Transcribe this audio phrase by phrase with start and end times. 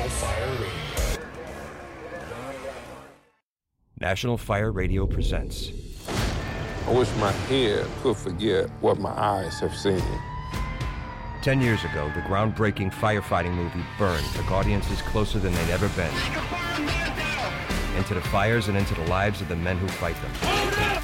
[0.00, 1.18] National Fire Radio.
[4.00, 5.72] National Fire Radio presents.
[6.86, 10.02] I wish my head could forget what my eyes have seen.
[11.42, 16.14] Ten years ago, the groundbreaking firefighting movie Burn took audiences closer than they'd ever been.
[17.98, 21.02] Into the fires and into the lives of the men who fight them.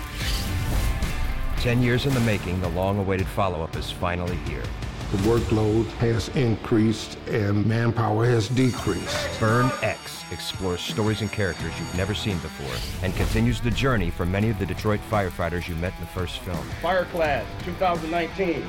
[1.59, 4.65] Ten years in the making, the long awaited follow up is finally here.
[5.13, 9.39] The workload has increased and manpower has decreased.
[9.39, 14.27] Burn X explores stories and characters you've never seen before and continues the journey for
[14.27, 16.59] many of the Detroit firefighters you met in the first film.
[16.83, 18.65] Fireclass 2019.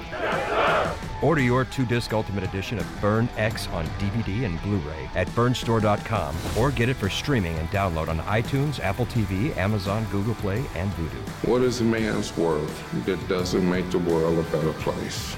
[1.24, 5.28] Order your two disc Ultimate Edition of Burn X on DVD and Blu ray at
[5.30, 10.64] burnstore.com or get it for streaming and download on iTunes, Apple TV, Amazon, Google Play,
[10.76, 11.48] and Vudu.
[11.50, 15.36] What is a man's worth that doesn't make the world a better place?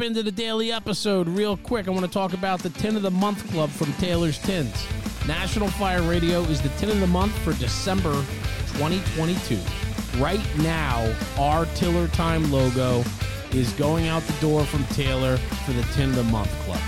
[0.00, 1.86] Into the daily episode real quick.
[1.86, 4.74] I want to talk about the Tin of the Month Club from Taylor's Tins.
[5.28, 8.12] National Fire Radio is the Tin of the Month for December
[8.78, 9.58] 2022.
[10.20, 13.04] Right now, our Tiller Time logo
[13.52, 16.80] is going out the door from Taylor for the Tin of the Month Club.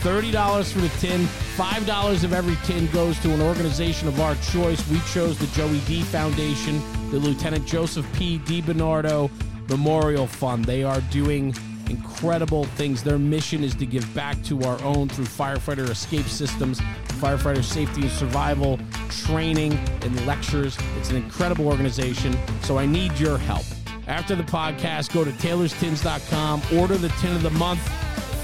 [0.00, 1.22] $30 for the tin,
[1.56, 4.86] $5 of every tin goes to an organization of our choice.
[4.90, 8.40] We chose the Joey D Foundation, the Lieutenant Joseph P.
[8.40, 9.30] DiBernardo
[9.70, 10.64] Memorial Fund.
[10.64, 11.54] They are doing
[11.92, 13.02] incredible things.
[13.02, 16.80] Their mission is to give back to our own through firefighter escape systems,
[17.20, 20.76] firefighter safety and survival training and lectures.
[20.98, 23.64] It's an incredible organization, so I need your help.
[24.06, 27.80] After the podcast, go to taylorstins.com, order the tin of the month.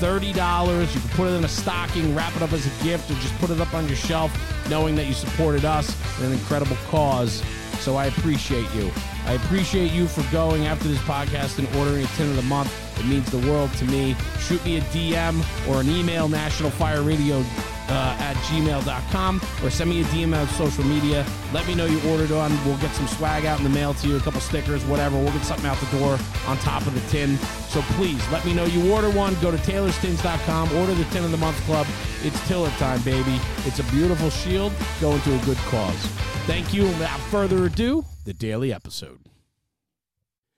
[0.00, 0.94] $30.
[0.94, 3.36] You can put it in a stocking, wrap it up as a gift, or just
[3.38, 4.30] put it up on your shelf,
[4.70, 7.42] knowing that you supported us in an incredible cause.
[7.80, 8.92] So I appreciate you.
[9.28, 12.72] I appreciate you for going after this podcast and ordering a tin of the month.
[12.98, 14.16] It means the world to me.
[14.40, 17.44] Shoot me a DM or an email, National Fire Radio
[17.90, 21.26] uh, at gmail.com, or send me a DM on social media.
[21.52, 22.52] Let me know you ordered on.
[22.64, 25.18] We'll get some swag out in the mail to you, a couple stickers, whatever.
[25.18, 27.36] We'll get something out the door on top of the tin.
[27.68, 29.34] So please let me know you order one.
[29.42, 31.86] Go to taylorstins.com, order the Tin of the Month Club.
[32.22, 33.38] It's Tiller time, baby.
[33.66, 36.06] It's a beautiful shield going to a good cause.
[36.46, 36.84] Thank you.
[36.84, 39.20] Without further ado, the daily episode.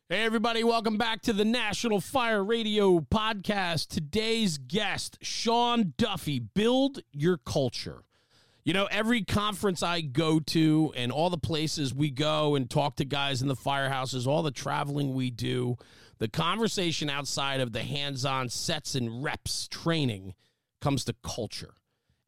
[0.09, 3.87] Hey, everybody, welcome back to the National Fire Radio podcast.
[3.87, 8.03] Today's guest, Sean Duffy, Build Your Culture.
[8.65, 12.97] You know, every conference I go to and all the places we go and talk
[12.97, 15.77] to guys in the firehouses, all the traveling we do,
[16.19, 20.35] the conversation outside of the hands on sets and reps training
[20.81, 21.75] comes to culture.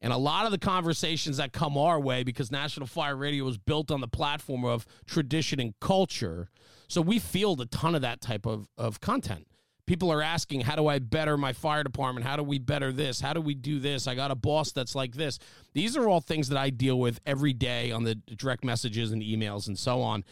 [0.03, 3.57] And a lot of the conversations that come our way, because National Fire Radio was
[3.57, 6.49] built on the platform of tradition and culture,
[6.89, 9.47] so we field a ton of that type of, of content.
[9.87, 12.27] People are asking, how do I better my fire department?
[12.27, 13.21] How do we better this?
[13.21, 14.09] How do we do this?
[14.09, 15.39] I got a boss that's like this.
[15.73, 19.23] These are all things that I deal with every day on the direct messages and
[19.23, 20.25] emails and so on.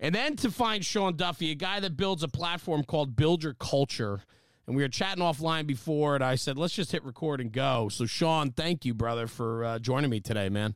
[0.00, 3.54] And then to find Sean Duffy, a guy that builds a platform called Build Your
[3.54, 4.22] Culture.
[4.68, 7.88] And we were chatting offline before, and I said, let's just hit record and go.
[7.88, 10.74] So, Sean, thank you, brother, for uh, joining me today, man.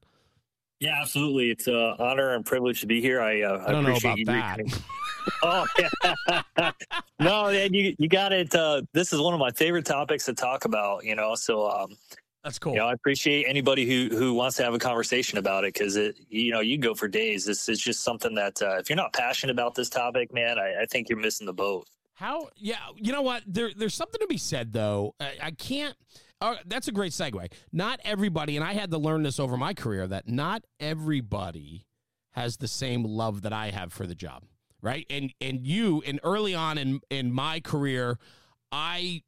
[0.81, 1.51] Yeah, absolutely.
[1.51, 3.21] It's an honor and privilege to be here.
[3.21, 4.81] I, uh, I don't know appreciate about that.
[5.43, 6.71] oh, yeah.
[7.21, 8.55] no, man, you you got it.
[8.55, 11.05] Uh, this is one of my favorite topics to talk about.
[11.05, 11.95] You know, so um,
[12.43, 12.73] That's cool.
[12.73, 15.97] you know, I appreciate anybody who who wants to have a conversation about it because
[15.97, 17.45] it, you know, you go for days.
[17.45, 20.81] This is just something that uh, if you're not passionate about this topic, man, I,
[20.81, 21.87] I think you're missing the boat.
[22.23, 22.51] How?
[22.57, 23.43] Yeah, you know what?
[23.49, 25.17] There, there's something to be said though.
[25.19, 25.97] I, I can't.
[26.41, 27.53] Uh, that's a great segue.
[27.73, 31.85] Not everybody, and I had to learn this over my career that not everybody
[32.31, 34.45] has the same love that I have for the job,
[34.81, 35.05] right?
[35.11, 38.21] And and you, and early on in in my career,
[38.71, 39.23] I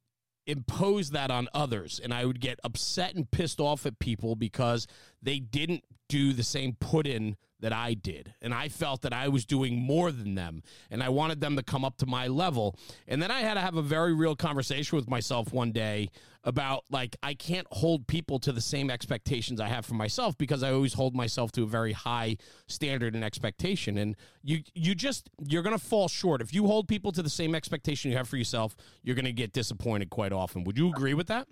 [0.46, 4.86] imposed that on others, and I would get upset and pissed off at people because
[5.20, 8.34] they didn't do the same put in that I did.
[8.42, 11.62] And I felt that I was doing more than them and I wanted them to
[11.62, 12.76] come up to my level.
[13.08, 16.10] And then I had to have a very real conversation with myself one day
[16.44, 20.62] about like I can't hold people to the same expectations I have for myself because
[20.62, 23.96] I always hold myself to a very high standard and expectation.
[23.96, 26.42] And you you just you're going to fall short.
[26.42, 29.32] If you hold people to the same expectation you have for yourself, you're going to
[29.32, 30.64] get disappointed quite often.
[30.64, 31.48] Would you agree with that?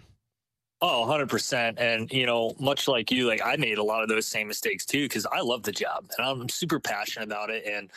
[0.84, 1.78] Oh, 100%.
[1.78, 4.84] And, you know, much like you, like I made a lot of those same mistakes
[4.84, 7.64] too, because I love the job and I'm super passionate about it.
[7.66, 7.88] And,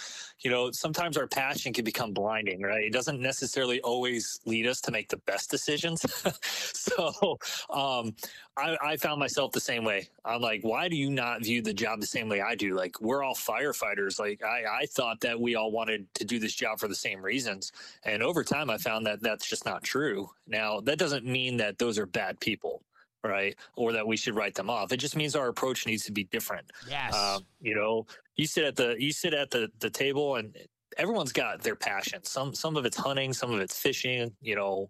[0.41, 2.83] you know, sometimes our passion can become blinding, right?
[2.83, 6.05] It doesn't necessarily always lead us to make the best decisions.
[6.43, 7.39] so
[7.71, 8.13] um,
[8.57, 10.07] I, I found myself the same way.
[10.23, 12.73] I'm like, why do you not view the job the same way I do?
[12.73, 14.17] Like, we're all firefighters.
[14.19, 17.21] Like, I, I thought that we all wanted to do this job for the same
[17.21, 17.73] reasons.
[18.05, 20.29] And over time, I found that that's just not true.
[20.47, 22.81] Now, that doesn't mean that those are bad people
[23.23, 23.55] right?
[23.75, 24.91] Or that we should write them off.
[24.91, 26.71] It just means our approach needs to be different.
[26.87, 27.15] Yes.
[27.15, 28.05] Um, you know,
[28.35, 30.55] you sit at the you sit at the the table and
[30.97, 32.23] everyone's got their passion.
[32.23, 34.89] Some some of it's hunting, some of it's fishing, you know,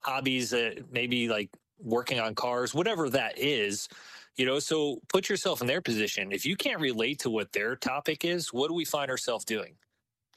[0.00, 1.50] hobbies that maybe like
[1.82, 3.88] working on cars, whatever that is.
[4.36, 6.32] You know, so put yourself in their position.
[6.32, 9.74] If you can't relate to what their topic is, what do we find ourselves doing?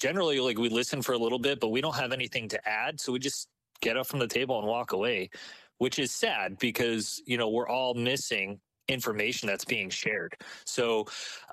[0.01, 2.99] Generally, like we listen for a little bit, but we don't have anything to add.
[2.99, 3.47] So we just
[3.81, 5.29] get up from the table and walk away,
[5.77, 8.59] which is sad because, you know, we're all missing
[8.89, 10.35] information that's being shared.
[10.65, 11.05] So,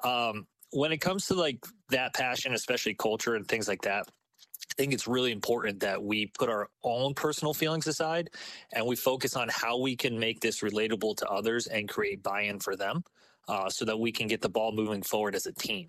[0.03, 4.09] um, when it comes to like that passion, especially culture and things like that,
[4.73, 8.31] I think it's really important that we put our own personal feelings aside
[8.73, 12.59] and we focus on how we can make this relatable to others and create buy-in
[12.59, 13.05] for them,
[13.49, 15.89] uh, so that we can get the ball moving forward as a team.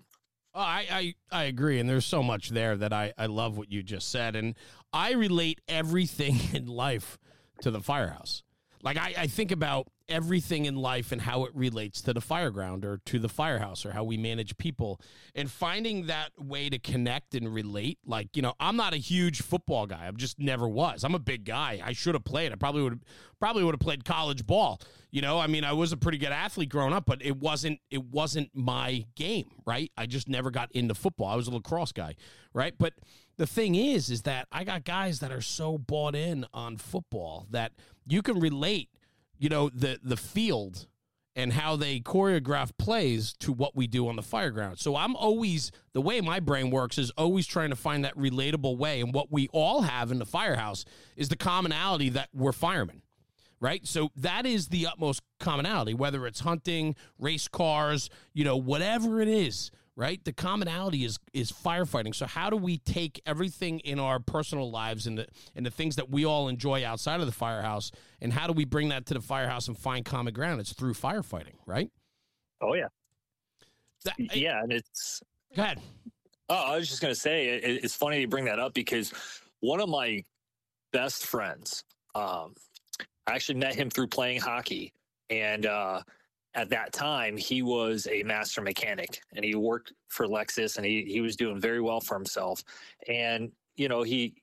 [0.54, 1.80] Oh, I, I, I agree.
[1.80, 4.36] And there's so much there that I, I love what you just said.
[4.36, 4.54] And
[4.92, 7.18] I relate everything in life
[7.62, 8.42] to the firehouse.
[8.84, 12.84] Like I, I think about everything in life and how it relates to the fireground
[12.84, 15.00] or to the firehouse or how we manage people.
[15.34, 19.40] And finding that way to connect and relate like you know i'm not a huge
[19.40, 20.06] football guy.
[20.06, 21.02] I just never was.
[21.04, 21.80] I'm a big guy.
[21.82, 22.52] I should have played.
[22.52, 23.00] I probably would
[23.40, 24.80] probably would have played college ball.
[25.10, 27.80] You know i mean i was a pretty good athlete growing up but it wasn't
[27.90, 29.90] it wasn't my game right?
[29.96, 31.28] I just never got into football.
[31.28, 32.16] I was a lacrosse guy
[32.52, 32.74] right?
[32.78, 32.92] But
[33.36, 37.46] the thing is is that i got guys that are so bought in on football
[37.50, 37.72] that
[38.06, 38.90] you can relate
[39.38, 40.86] you know the the field
[41.36, 44.78] and how they choreograph plays to what we do on the fireground.
[44.78, 48.76] So I'm always the way my brain works is always trying to find that relatable
[48.76, 50.84] way and what we all have in the firehouse
[51.16, 53.02] is the commonality that we're firemen.
[53.60, 53.86] Right?
[53.86, 59.28] So that is the utmost commonality whether it's hunting, race cars, you know, whatever it
[59.28, 60.24] is right?
[60.24, 62.14] The commonality is is firefighting.
[62.14, 65.96] So how do we take everything in our personal lives and the and the things
[65.96, 69.14] that we all enjoy outside of the firehouse, and how do we bring that to
[69.14, 70.60] the firehouse and find common ground?
[70.60, 71.90] It's through firefighting, right?
[72.60, 72.88] Oh yeah,
[74.04, 75.22] that, yeah, and it's.
[75.54, 75.80] Go ahead.
[76.48, 79.12] Oh, I was just gonna say it, it's funny you bring that up because
[79.60, 80.24] one of my
[80.92, 82.54] best friends, um,
[83.26, 84.92] I actually met him through playing hockey,
[85.30, 86.02] and uh,
[86.54, 91.04] at that time he was a master mechanic and he worked for Lexus and he
[91.04, 92.62] he was doing very well for himself.
[93.08, 94.34] And you know he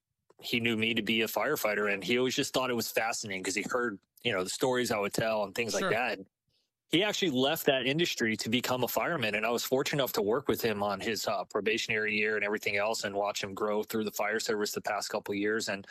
[0.41, 3.41] he knew me to be a firefighter and he always just thought it was fascinating
[3.41, 5.81] because he heard you know the stories I would tell and things sure.
[5.81, 6.19] like that.
[6.89, 10.21] He actually left that industry to become a fireman and i was fortunate enough to
[10.21, 13.81] work with him on his uh, probationary year and everything else and watch him grow
[13.83, 15.69] through the fire service the past couple years.
[15.69, 15.87] And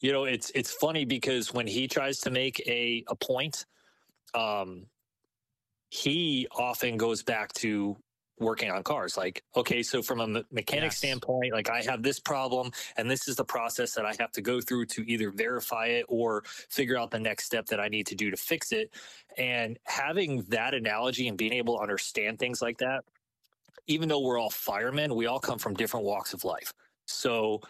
[0.00, 3.64] you know it's it's funny because when he tries to make a a point
[4.34, 4.84] um
[5.90, 7.96] he often goes back to
[8.38, 10.98] working on cars like okay so from a mechanic yes.
[10.98, 14.42] standpoint like i have this problem and this is the process that i have to
[14.42, 18.06] go through to either verify it or figure out the next step that i need
[18.06, 18.90] to do to fix it.
[19.38, 23.04] And having that analogy and being able to understand things like that
[23.86, 26.72] even though we're all firemen we all come from different walks of life.
[27.06, 27.62] So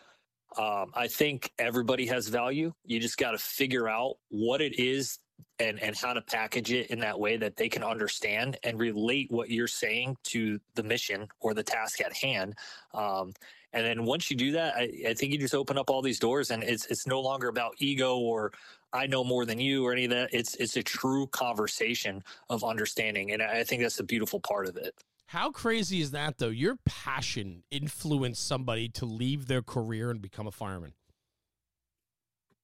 [0.58, 2.72] um, i think everybody has value.
[2.84, 5.20] You just got to figure out what it is
[5.58, 9.30] and and how to package it in that way that they can understand and relate
[9.30, 12.54] what you're saying to the mission or the task at hand.
[12.94, 13.32] Um,
[13.72, 16.18] and then once you do that I, I, think you just open up all these
[16.18, 18.52] doors and it's it's no longer about ego or
[18.92, 20.30] i know more than you or any of that.
[20.32, 23.32] It's it's a true conversation of understanding.
[23.32, 24.94] And i think that's the beautiful part of it.
[25.26, 26.48] How crazy is that though?
[26.48, 30.92] Your passion influenced somebody to leave their career and become a fireman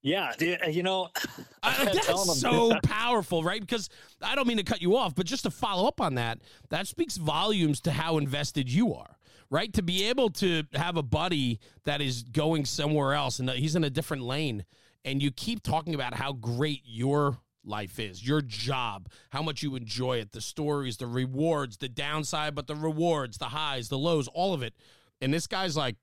[0.02, 0.32] yeah,
[0.68, 1.09] you know,
[1.62, 3.61] uh, that's so powerful, right?
[3.61, 3.88] Because
[4.21, 6.40] I don't mean to cut you off, but just to follow up on that,
[6.71, 9.16] that speaks volumes to how invested you are,
[9.50, 9.73] right?
[9.75, 13.85] To be able to have a buddy that is going somewhere else and he's in
[13.85, 14.64] a different lane,
[15.04, 19.76] and you keep talking about how great your life is, your job, how much you
[19.76, 24.28] enjoy it, the stories, the rewards, the downside, but the rewards, the highs, the lows,
[24.28, 24.75] all of it.
[25.21, 25.97] And this guy's like,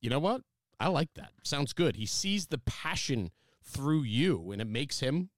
[0.00, 0.42] you know what?
[0.82, 1.30] I like that.
[1.44, 1.94] Sounds good.
[1.94, 3.30] He sees the passion
[3.62, 5.30] through you, and it makes him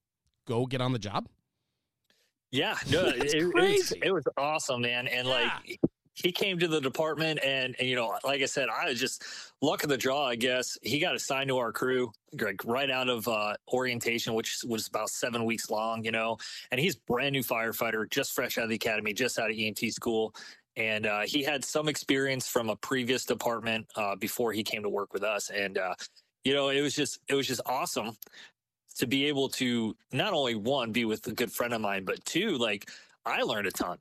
[0.46, 1.28] go get on the job.
[2.50, 5.06] Yeah, no, it, it, was, it, was, awesome, man.
[5.06, 5.50] And yeah.
[5.66, 5.80] like
[6.14, 9.22] he came to the department, and, and you know, like I said, I was just
[9.60, 10.78] luck of the draw, I guess.
[10.80, 12.10] He got assigned to our crew
[12.40, 16.38] like right out of uh, orientation, which was about seven weeks long, you know.
[16.70, 19.92] And he's brand new firefighter, just fresh out of the academy, just out of EMT
[19.92, 20.34] school
[20.76, 24.88] and uh, he had some experience from a previous department uh, before he came to
[24.88, 25.50] work with us.
[25.50, 25.94] And uh,
[26.44, 28.16] you know it was just it was just awesome
[28.96, 32.24] to be able to not only one be with a good friend of mine but
[32.24, 32.88] two like
[33.26, 33.98] i learned a ton.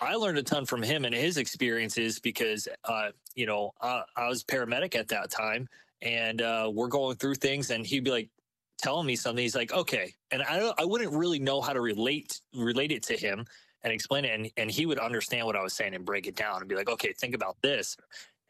[0.00, 4.44] I learned a ton from him and his experiences because uh, you know i was
[4.44, 5.68] paramedic at that time
[6.02, 8.30] and uh, we're going through things and he'd be like
[8.78, 9.42] telling me something.
[9.42, 13.16] He's like, okay, and I I wouldn't really know how to relate relate it to
[13.16, 13.44] him
[13.82, 16.34] and explain it, and and he would understand what I was saying and break it
[16.36, 17.96] down and be like, okay, think about this.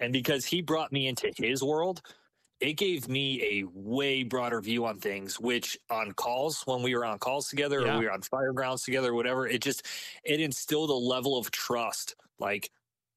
[0.01, 2.03] And because he brought me into his world,
[2.61, 7.05] it gave me a way broader view on things which on calls when we were
[7.05, 7.97] on calls together Yeah.
[7.97, 9.87] or we were on fire grounds together whatever it just
[10.25, 12.69] it instilled a level of trust like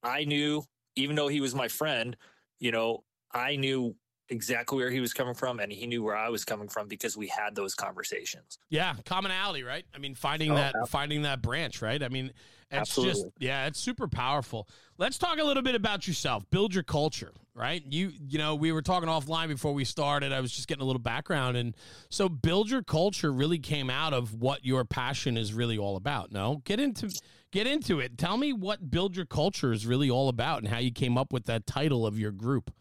[0.04, 0.64] i knew
[0.96, 2.16] even though he was my friend
[2.60, 3.96] you know i knew
[4.32, 7.16] exactly where he was coming from and he knew where i was coming from because
[7.16, 9.86] we had those conversations Yeah, commonality, right?
[9.94, 12.02] I mean, finding Oh, that ab- finding that branch, right?
[12.02, 12.32] I mean,
[12.72, 13.32] it's just Absolutely.
[13.40, 14.68] yeah, it's super powerful.
[14.98, 16.50] Let's talk a little bit about yourself.
[16.52, 17.84] Build your culture, right?
[17.90, 20.32] You you know, we were talking offline before we started.
[20.32, 21.76] I was just getting a little background and
[22.10, 26.32] so build your culture really came out of what your passion is really all about.
[26.32, 26.62] No?
[26.64, 27.10] Get into
[27.52, 28.18] get into it.
[28.18, 31.34] Tell me what build your culture is really all about and how you came up
[31.34, 32.72] with that title of your group.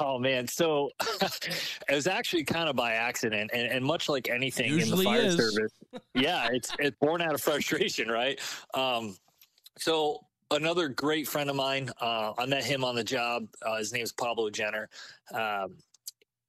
[0.00, 0.46] Oh man.
[0.46, 0.90] So
[1.20, 5.04] it was actually kind of by accident and, and much like anything Usually in the
[5.04, 5.36] fire is.
[5.36, 5.72] service
[6.14, 8.40] yeah it's it's born out of frustration right?
[8.74, 9.16] Um
[9.78, 13.92] so another great friend of mine uh i met him on the job uh, his
[13.92, 14.88] name is pablo jenner.
[15.34, 15.76] Um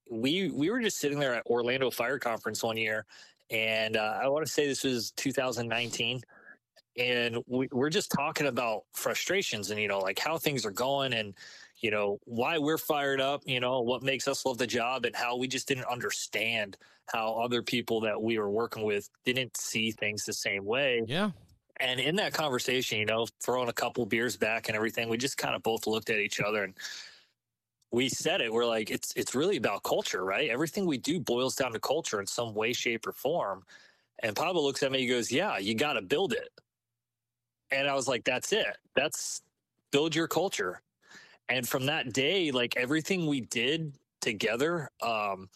[0.10, 3.06] we we were just sitting there at orlando fire conference one year
[3.52, 6.22] and uh, i want to say this was 2019
[6.98, 11.14] and we, we're just talking about frustrations and you know like how things are going
[11.14, 11.36] and
[11.82, 15.16] you know why we're fired up you know what makes us love the job and
[15.16, 19.92] how we just didn't understand how other people that we were working with didn't see
[19.92, 21.04] things the same way.
[21.08, 21.32] Yeah.
[21.80, 25.38] and in that conversation you know throwing a couple beers back and everything we just
[25.38, 26.74] kind of both looked at each other and
[27.92, 30.50] we said it we're like it's it's really about culture right?
[30.50, 33.64] Everything we do boils down to culture in some way shape or form.
[34.22, 36.50] And pablo looks at me he goes yeah you got to build it.
[37.72, 38.78] And i was like that's it.
[38.96, 39.42] That's
[39.92, 40.82] build your culture
[41.50, 45.50] and from that day like everything we did together um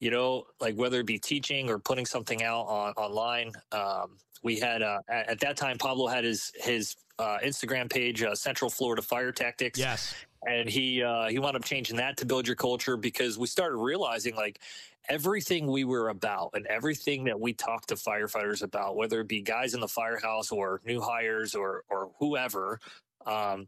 [0.00, 4.58] you know like whether it be teaching or putting something out on online um we
[4.58, 8.70] had uh at, at that time pablo had his his uh, instagram page uh, central
[8.70, 10.14] florida fire tactics Yes.
[10.46, 13.76] and he uh, he wound up changing that to build your culture because we started
[13.76, 14.60] realizing like
[15.08, 19.40] everything we were about and everything that we talked to firefighters about, whether it be
[19.40, 22.78] guys in the firehouse or new hires or or whoever,
[23.26, 23.66] um,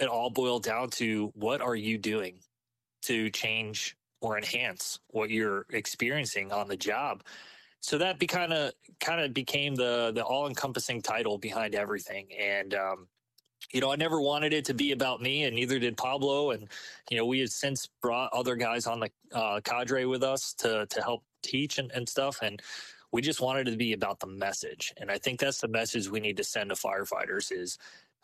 [0.00, 2.38] it all boiled down to what are you doing
[3.02, 7.22] to change or enhance what you're experiencing on the job.
[7.80, 12.26] So that be kind of kind of became the the all encompassing title behind everything,
[12.38, 13.08] and um,
[13.72, 16.50] you know, I never wanted it to be about me, and neither did Pablo.
[16.50, 16.68] And
[17.10, 20.86] you know, we have since brought other guys on the uh, cadre with us to
[20.86, 22.60] to help teach and, and stuff, and
[23.12, 24.92] we just wanted it to be about the message.
[24.98, 27.78] And I think that's the message we need to send to firefighters: is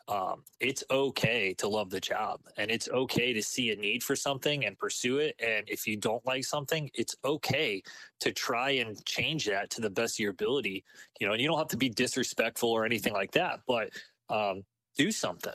[0.07, 4.15] um, it's okay to love the job, and it's okay to see a need for
[4.15, 5.35] something and pursue it.
[5.39, 7.83] And if you don't like something, it's okay
[8.21, 10.83] to try and change that to the best of your ability.
[11.19, 13.89] You know, and you don't have to be disrespectful or anything like that, but
[14.29, 14.63] um,
[14.97, 15.53] do something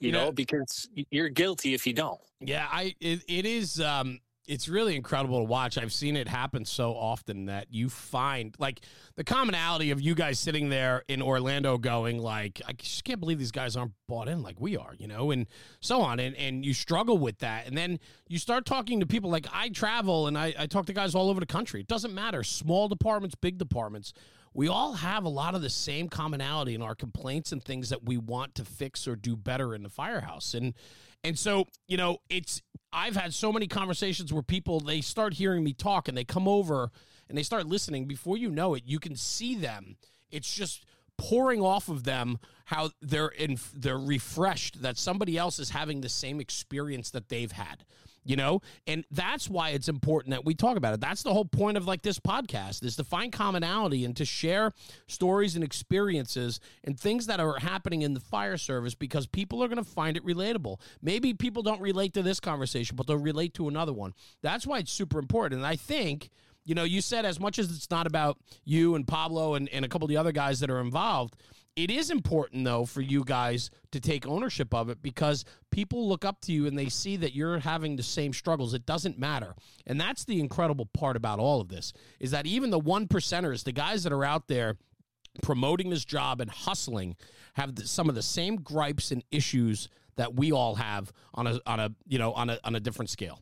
[0.00, 3.80] you You know, know- because you're guilty if you don't Yeah, I it, it is
[3.80, 5.78] um it's really incredible to watch.
[5.78, 8.80] I've seen it happen so often that you find like
[9.16, 13.38] the commonality of you guys sitting there in Orlando going like I just can't believe
[13.38, 15.46] these guys aren't bought in like we are, you know, and
[15.80, 17.98] so on and and you struggle with that and then
[18.28, 21.30] you start talking to people like I travel and I, I talk to guys all
[21.30, 21.80] over the country.
[21.80, 24.12] It doesn't matter, small departments, big departments.
[24.52, 28.04] We all have a lot of the same commonality in our complaints and things that
[28.04, 30.54] we want to fix or do better in the firehouse.
[30.54, 30.74] And
[31.24, 32.60] and so, you know, it's
[32.94, 36.46] I've had so many conversations where people they start hearing me talk and they come
[36.46, 36.90] over
[37.28, 38.06] and they start listening.
[38.06, 39.96] Before you know it, you can see them.
[40.30, 40.86] It's just
[41.18, 46.08] pouring off of them how they're in they're refreshed that somebody else is having the
[46.08, 47.84] same experience that they've had
[48.24, 48.60] you know?
[48.86, 51.00] And that's why it's important that we talk about it.
[51.00, 54.72] That's the whole point of like this podcast is to find commonality and to share
[55.06, 59.68] stories and experiences and things that are happening in the fire service because people are
[59.68, 60.80] going to find it relatable.
[61.02, 64.14] Maybe people don't relate to this conversation but they'll relate to another one.
[64.42, 65.58] That's why it's super important.
[65.58, 66.30] And i think
[66.64, 69.84] you know you said as much as it's not about you and pablo and, and
[69.84, 71.36] a couple of the other guys that are involved
[71.76, 76.24] it is important though for you guys to take ownership of it because people look
[76.24, 78.74] up to you and they see that you're having the same struggles.
[78.74, 79.54] It doesn't matter.
[79.86, 83.64] And that's the incredible part about all of this is that even the one percenters
[83.64, 84.76] the guys that are out there
[85.42, 87.16] promoting this job and hustling
[87.54, 91.58] have the, some of the same gripes and issues that we all have on a
[91.66, 93.40] on a you know on a on a different scale.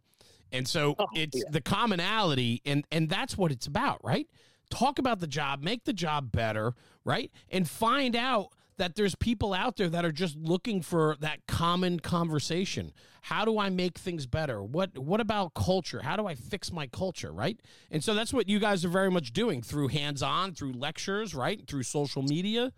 [0.53, 1.51] And so Oh, it's yeah.
[1.51, 4.27] the commonality and and that's what it's about right
[4.73, 6.75] talk about the job make the job better
[7.05, 11.47] right and find out that there's people out there that are just looking for that
[11.47, 12.93] common conversation.
[13.23, 14.63] How do I make things better?
[14.63, 16.01] What what about culture?
[16.03, 17.61] How do I fix my culture, right?
[17.91, 21.65] And so that's what you guys are very much doing through hands-on, through lectures, right?
[21.69, 22.73] Through social media.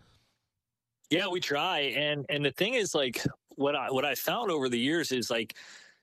[1.09, 1.79] Yeah, we try.
[1.79, 3.25] And and the thing is like
[3.55, 5.55] what I what I found over the years is like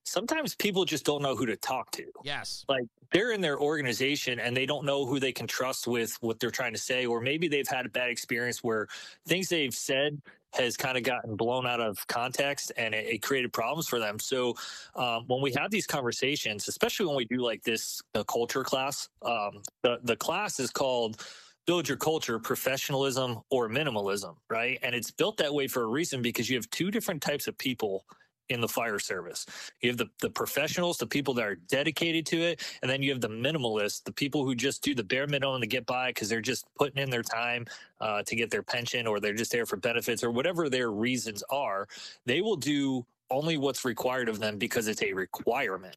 [0.05, 2.05] sometimes people just don't know who to talk to.
[2.25, 2.65] Yes.
[2.69, 6.41] Like they're in their organization and they don't know who they can trust with what
[6.41, 8.89] they're trying to say, or maybe they've had a bad experience where
[9.27, 10.21] things they've said
[10.53, 14.19] has kind of gotten blown out of context and it, it created problems for them.
[14.19, 14.55] So
[14.95, 19.09] um, when we have these conversations, especially when we do like this the culture class,
[19.23, 21.25] um, the the class is called
[21.65, 26.21] build your culture professionalism or minimalism right and it's built that way for a reason
[26.21, 28.05] because you have two different types of people
[28.53, 29.47] in the fire service.
[29.81, 33.11] You have the, the professionals, the people that are dedicated to it, and then you
[33.11, 36.29] have the minimalists, the people who just do the bare minimum to get by because
[36.29, 37.67] they're just putting in their time
[38.01, 41.43] uh, to get their pension or they're just there for benefits or whatever their reasons
[41.51, 41.89] are.
[42.27, 45.97] They will do only what's required of them because it's a requirement.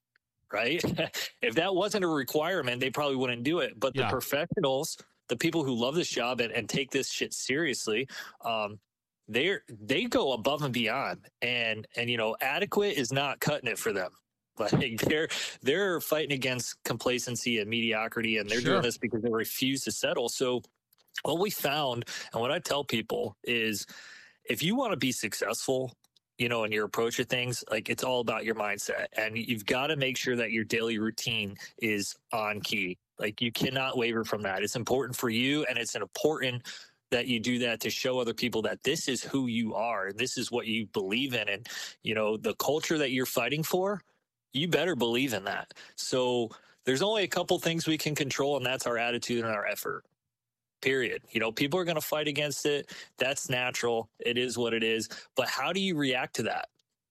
[0.51, 0.81] Right.
[1.41, 3.79] if that wasn't a requirement, they probably wouldn't do it.
[3.79, 4.03] But yeah.
[4.03, 4.97] the professionals,
[5.27, 8.07] the people who love this job and, and take this shit seriously,
[8.41, 8.79] um,
[9.27, 13.79] they they go above and beyond and and you know adequate is not cutting it
[13.79, 14.11] for them.
[14.57, 15.27] Like they're
[15.63, 18.75] they're fighting against complacency and mediocrity and they're sure.
[18.75, 20.29] doing this because they refuse to settle.
[20.29, 20.61] So
[21.23, 23.85] what we found and what i tell people is
[24.49, 25.93] if you want to be successful
[26.37, 29.65] you know in your approach to things like it's all about your mindset and you've
[29.65, 32.97] got to make sure that your daily routine is on key.
[33.19, 34.61] Like you cannot waver from that.
[34.61, 36.63] It's important for you and it's an important
[37.15, 40.37] that you do that to show other people that this is who you are this
[40.37, 41.67] is what you believe in and
[42.03, 44.01] you know the culture that you're fighting for
[44.55, 45.73] you better believe in that.
[45.95, 46.49] So
[46.85, 50.05] there's only a couple things we can control and that's our attitude and our effort.
[50.81, 51.23] Period.
[51.31, 52.91] You know people are going to fight against it.
[53.17, 54.09] That's natural.
[54.19, 55.09] It is what it is.
[55.35, 56.67] But how do you react to that?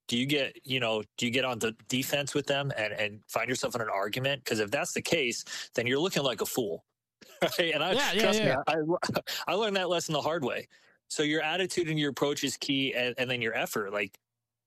[0.09, 3.21] Do you get you know do you get on the defense with them and and
[3.29, 4.45] find yourself in an argument?
[4.45, 5.45] Because if that's the case
[5.75, 6.85] then you're looking like a fool
[7.43, 7.73] right?
[7.75, 8.75] And I yeah, trust yeah, yeah.
[8.75, 9.21] me, I,
[9.53, 10.69] I learned that lesson the hard way.
[11.09, 13.93] So your attitude and your approach is key, and, and then your effort.
[13.93, 14.19] Like,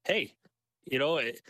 [0.05, 0.33] hey,
[0.85, 1.41] you know, it,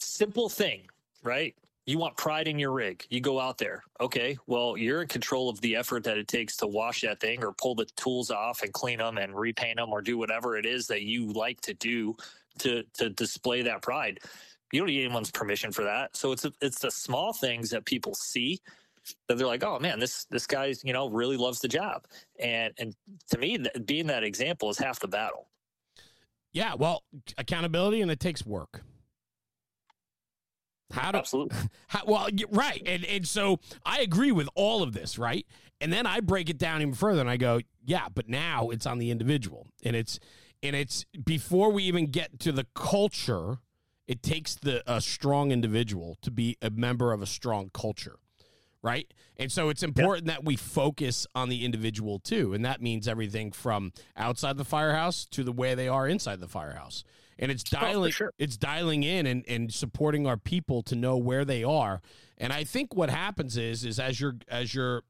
[0.00, 0.82] simple thing,
[1.22, 1.54] right?
[1.86, 3.06] You want pride in your rig.
[3.08, 3.82] You go out there.
[4.00, 7.42] Okay, well, you're in control of the effort that it takes to wash that thing
[7.42, 10.66] or pull the tools off and clean them and repaint them or do whatever it
[10.66, 12.14] is that you like to do
[12.58, 14.18] to to display that pride.
[14.72, 16.14] You don't need anyone's permission for that.
[16.14, 18.60] So it's a, it's the small things that people see
[19.28, 22.06] that they're like, oh man, this this guy, you know, really loves the job.
[22.38, 22.94] And and
[23.30, 25.48] to me, th- being that example is half the battle.
[26.52, 27.02] Yeah, well,
[27.36, 28.82] accountability and it takes work.
[30.90, 31.56] How do absolutely?
[31.88, 35.46] How, well, right, and and so I agree with all of this, right?
[35.80, 38.86] And then I break it down even further, and I go, yeah, but now it's
[38.86, 40.18] on the individual, and it's
[40.62, 43.58] and it's before we even get to the culture.
[44.06, 48.16] It takes the a strong individual to be a member of a strong culture
[48.82, 49.12] right?
[49.36, 50.36] And so it's important yep.
[50.36, 52.54] that we focus on the individual too.
[52.54, 56.48] And that means everything from outside the firehouse to the way they are inside the
[56.48, 57.04] firehouse.
[57.38, 58.32] And it's oh, dialing oh, sure.
[58.38, 62.00] it's dialing in and, and supporting our people to know where they are.
[62.36, 65.02] And I think what happens is is as you're as you're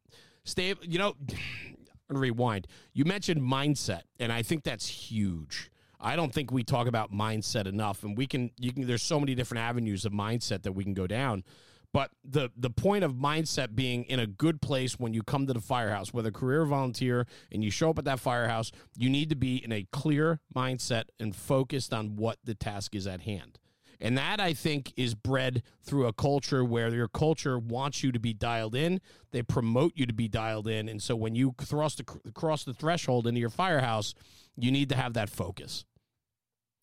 [0.45, 1.15] stay you know
[2.09, 2.67] rewind.
[2.93, 5.71] You mentioned mindset, and I think that's huge.
[6.01, 8.51] I don't think we talk about mindset enough, and we can.
[8.59, 8.87] You can.
[8.87, 11.45] There's so many different avenues of mindset that we can go down.
[11.93, 15.55] But the the point of mindset being in a good place when you come to
[15.55, 19.37] the firehouse, whether career volunteer and you show up at that firehouse, you need to
[19.37, 23.59] be in a clear mindset and focused on what the task is at hand.
[24.01, 28.21] And that I think is bred through a culture where your culture wants you to
[28.21, 29.01] be dialed in.
[29.33, 30.89] They promote you to be dialed in.
[30.89, 34.15] And so when you thrust across the threshold into your firehouse,
[34.57, 35.85] you need to have that focus.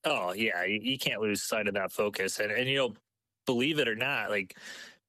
[0.04, 2.40] Oh yeah, you can't lose sight of that focus.
[2.40, 2.94] And and you know,
[3.46, 4.58] believe it or not, like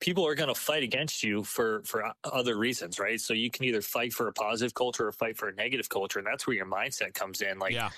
[0.01, 3.65] people are going to fight against you for for other reasons right so you can
[3.65, 6.57] either fight for a positive culture or fight for a negative culture and that's where
[6.57, 7.91] your mindset comes in like yeah.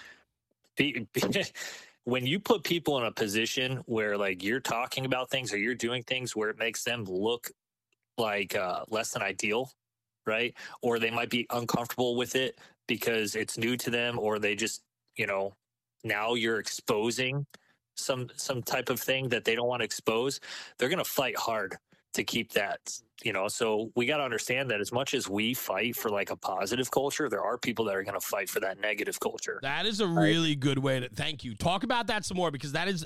[0.77, 1.23] be, be,
[2.05, 5.75] when you put people in a position where like you're talking about things or you're
[5.75, 7.51] doing things where it makes them look
[8.17, 9.71] like uh, less than ideal
[10.27, 14.55] right or they might be uncomfortable with it because it's new to them or they
[14.55, 14.83] just
[15.17, 15.53] you know
[16.05, 17.45] now you're exposing
[17.97, 20.41] some some type of thing that they don't want to expose
[20.79, 21.77] they're going to fight hard
[22.19, 22.81] to keep that
[23.25, 26.31] you know so we got to understand that as much as we fight for like
[26.31, 29.59] a positive culture there are people that are going to fight for that negative culture
[29.63, 32.73] that is a really good way to thank you talk about that some more because
[32.73, 33.05] that is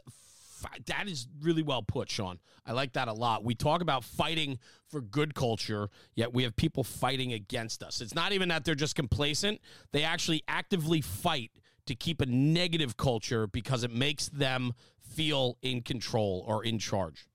[0.87, 2.39] that is really well put, Sean.
[2.65, 3.45] I like that a lot.
[3.45, 8.01] We talk about fighting for good culture, yet we have people fighting against us.
[8.01, 9.61] It's not even that they're just complacent;
[9.93, 11.51] they actually actively fight
[11.87, 17.27] to keep a negative culture because it makes them feel in control or in charge.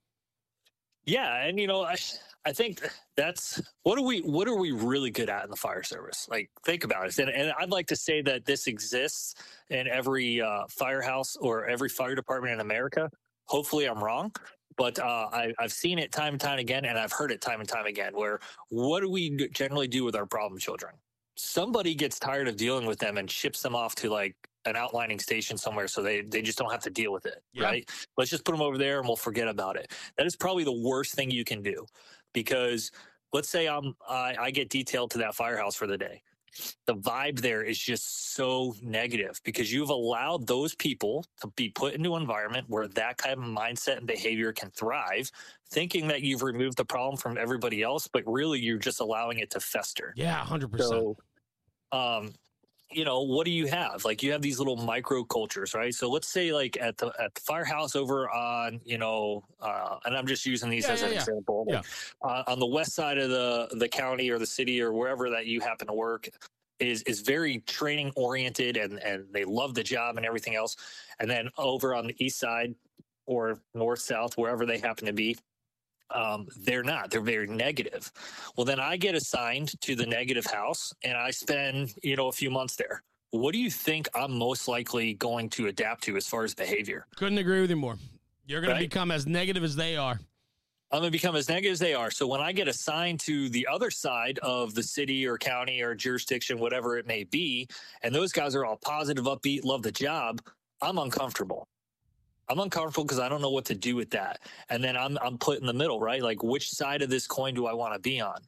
[1.08, 1.96] Yeah, and you know, I
[2.44, 5.82] I think that's what are we what are we really good at in the fire
[5.82, 6.28] service?
[6.30, 7.18] Like think about it.
[7.18, 9.34] And, and I'd like to say that this exists
[9.70, 13.10] in every uh, firehouse or every fire department in America.
[13.46, 14.32] Hopefully, I'm wrong,
[14.76, 17.60] but uh, I, have seen it time and time again, and I've heard it time
[17.60, 18.12] and time again.
[18.14, 20.92] Where what do we generally do with our problem children?
[21.36, 25.18] Somebody gets tired of dealing with them and ships them off to like an outlining
[25.18, 27.64] station somewhere so they, they just don't have to deal with it yeah.
[27.64, 30.64] right let's just put them over there and we'll forget about it that is probably
[30.64, 31.86] the worst thing you can do
[32.34, 32.90] because
[33.32, 36.22] let's say i'm I, I get detailed to that firehouse for the day
[36.86, 41.94] the vibe there is just so negative because you've allowed those people to be put
[41.94, 45.30] into an environment where that kind of mindset and behavior can thrive,
[45.70, 49.50] thinking that you've removed the problem from everybody else, but really you're just allowing it
[49.50, 50.12] to fester.
[50.16, 51.16] Yeah, hundred so,
[51.92, 52.24] percent.
[52.26, 52.34] Um,
[52.90, 54.04] you know, what do you have?
[54.04, 55.94] Like you have these little micro cultures, right?
[55.94, 60.16] So let's say like at the at the firehouse over on, you know, uh, and
[60.16, 61.18] I'm just using these yeah, as yeah, an yeah.
[61.20, 61.66] example.
[61.68, 61.84] Like,
[62.22, 65.46] uh, on the west side of the the county or the city or wherever that
[65.46, 66.28] you happen to work
[66.78, 70.76] is is very training oriented and and they love the job and everything else.
[71.20, 72.74] And then over on the east side
[73.26, 75.36] or north south wherever they happen to be,
[76.14, 77.10] um, they're not.
[77.10, 78.10] They're very negative.
[78.56, 82.32] Well, then I get assigned to the negative house and I spend, you know, a
[82.32, 83.02] few months there.
[83.30, 87.06] What do you think I'm most likely going to adapt to as far as behavior?
[87.16, 87.98] Couldn't agree with you more.
[88.46, 88.80] You're going right?
[88.80, 90.18] to become as negative as they are.
[90.90, 92.10] I'm going to become as negative as they are.
[92.10, 95.94] So when I get assigned to the other side of the city or county or
[95.94, 97.68] jurisdiction, whatever it may be,
[98.02, 100.40] and those guys are all positive, upbeat, love the job,
[100.80, 101.68] I'm uncomfortable.
[102.48, 104.40] I'm uncomfortable because I don't know what to do with that.
[104.70, 106.22] And then I'm I'm put in the middle, right?
[106.22, 108.38] Like which side of this coin do I want to be on?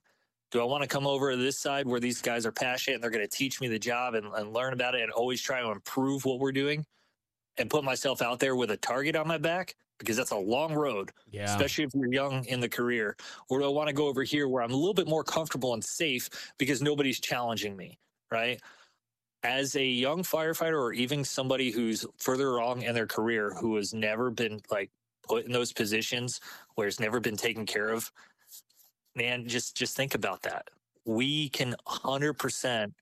[0.51, 3.05] Do I want to come over to this side where these guys are passionate and
[3.05, 5.61] they're going to teach me the job and, and learn about it and always try
[5.61, 6.85] to improve what we're doing
[7.59, 9.77] and put myself out there with a target on my back?
[9.99, 11.45] Because that's a long road, yeah.
[11.45, 13.17] especially if you're young in the career.
[13.49, 15.75] Or do I want to go over here where I'm a little bit more comfortable
[15.75, 17.99] and safe because nobody's challenging me,
[18.33, 18.61] right?
[19.43, 23.95] As a young firefighter or even somebody who's further along in their career who has
[23.95, 24.91] never been like
[25.27, 26.41] put in those positions
[26.75, 28.11] where it's never been taken care of
[29.15, 30.69] man just just think about that
[31.07, 32.93] we can 100%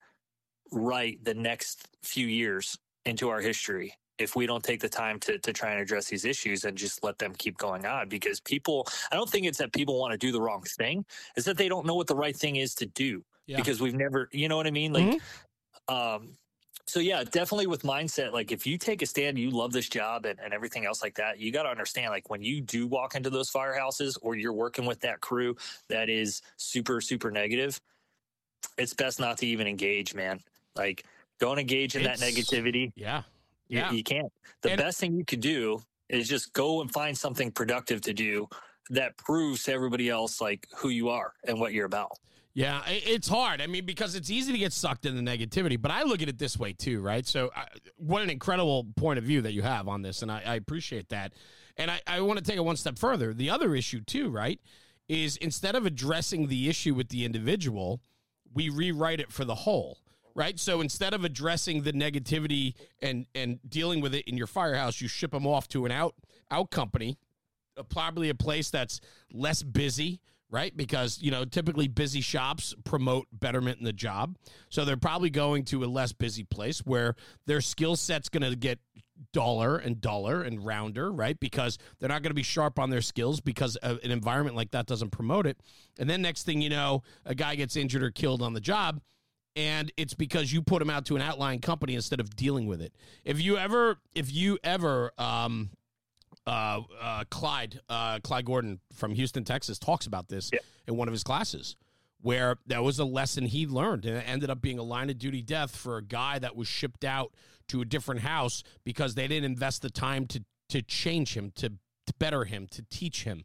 [0.71, 5.39] write the next few years into our history if we don't take the time to,
[5.39, 8.87] to try and address these issues and just let them keep going on because people
[9.11, 11.05] i don't think it's that people want to do the wrong thing
[11.37, 13.57] it's that they don't know what the right thing is to do yeah.
[13.57, 15.19] because we've never you know what i mean like mm-hmm.
[15.89, 16.37] Um,
[16.87, 20.25] so yeah, definitely with mindset, like if you take a stand, you love this job
[20.25, 23.15] and, and everything else like that, you got to understand, like when you do walk
[23.15, 25.55] into those firehouses or you're working with that crew
[25.89, 27.79] that is super, super negative,
[28.79, 30.41] it's best not to even engage, man.
[30.77, 31.05] Like
[31.39, 32.93] don't engage in it's, that negativity.
[32.97, 33.23] Yeah.
[33.69, 33.91] Yeah.
[33.91, 34.33] You, you can't.
[34.63, 38.15] The and, best thing you could do is just go and find something productive to
[38.15, 38.49] do
[38.89, 42.13] that proves to everybody else like who you are and what you're about.
[42.59, 43.61] Yeah, it's hard.
[43.61, 46.29] I mean, because it's easy to get sucked in the negativity, but I look at
[46.29, 47.25] it this way too, right?
[47.25, 47.67] So, uh,
[47.99, 51.09] what an incredible point of view that you have on this, and I, I appreciate
[51.11, 51.35] that.
[51.77, 53.33] And I, I want to take it one step further.
[53.33, 54.61] The other issue, too, right,
[55.09, 58.01] is instead of addressing the issue with the individual,
[58.53, 59.99] we rewrite it for the whole
[60.35, 60.59] right?
[60.61, 65.09] So instead of addressing the negativity and and dealing with it in your firehouse, you
[65.09, 66.15] ship them off to an out
[66.51, 67.19] out company,
[67.89, 69.01] probably a place that's
[69.33, 70.77] less busy, right?
[70.77, 74.37] Because, you know, typically busy shops promote betterment in the job.
[74.71, 77.15] So they're probably going to a less busy place where
[77.47, 78.79] their skill set's going to get
[79.33, 81.39] duller and duller and rounder, right?
[81.39, 84.87] Because they're not going to be sharp on their skills because an environment like that
[84.87, 85.59] doesn't promote it.
[85.99, 89.01] And then next thing you know, a guy gets injured or killed on the job.
[89.57, 92.81] And it's because you put him out to an outlying company instead of dealing with
[92.81, 92.95] it.
[93.25, 95.71] If you ever, if you ever, um,
[96.49, 100.61] uh, uh, Clyde, uh, Clyde Gordon from Houston, Texas, talks about this yeah.
[100.87, 101.77] in one of his classes,
[102.23, 105.19] where that was a lesson he learned, and it ended up being a line of
[105.19, 107.35] duty death for a guy that was shipped out
[107.69, 111.71] to a different house because they didn't invest the time to to change him, to,
[111.71, 113.45] to better him, to teach him,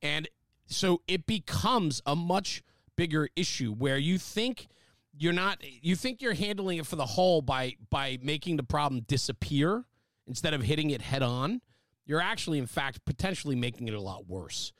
[0.00, 0.28] and
[0.66, 2.62] so it becomes a much
[2.96, 4.68] bigger issue where you think
[5.18, 9.02] you're not you think you're handling it for the whole by by making the problem
[9.06, 9.84] disappear
[10.26, 11.60] instead of hitting it head on
[12.04, 14.72] you're actually, in fact, potentially making it a lot worse.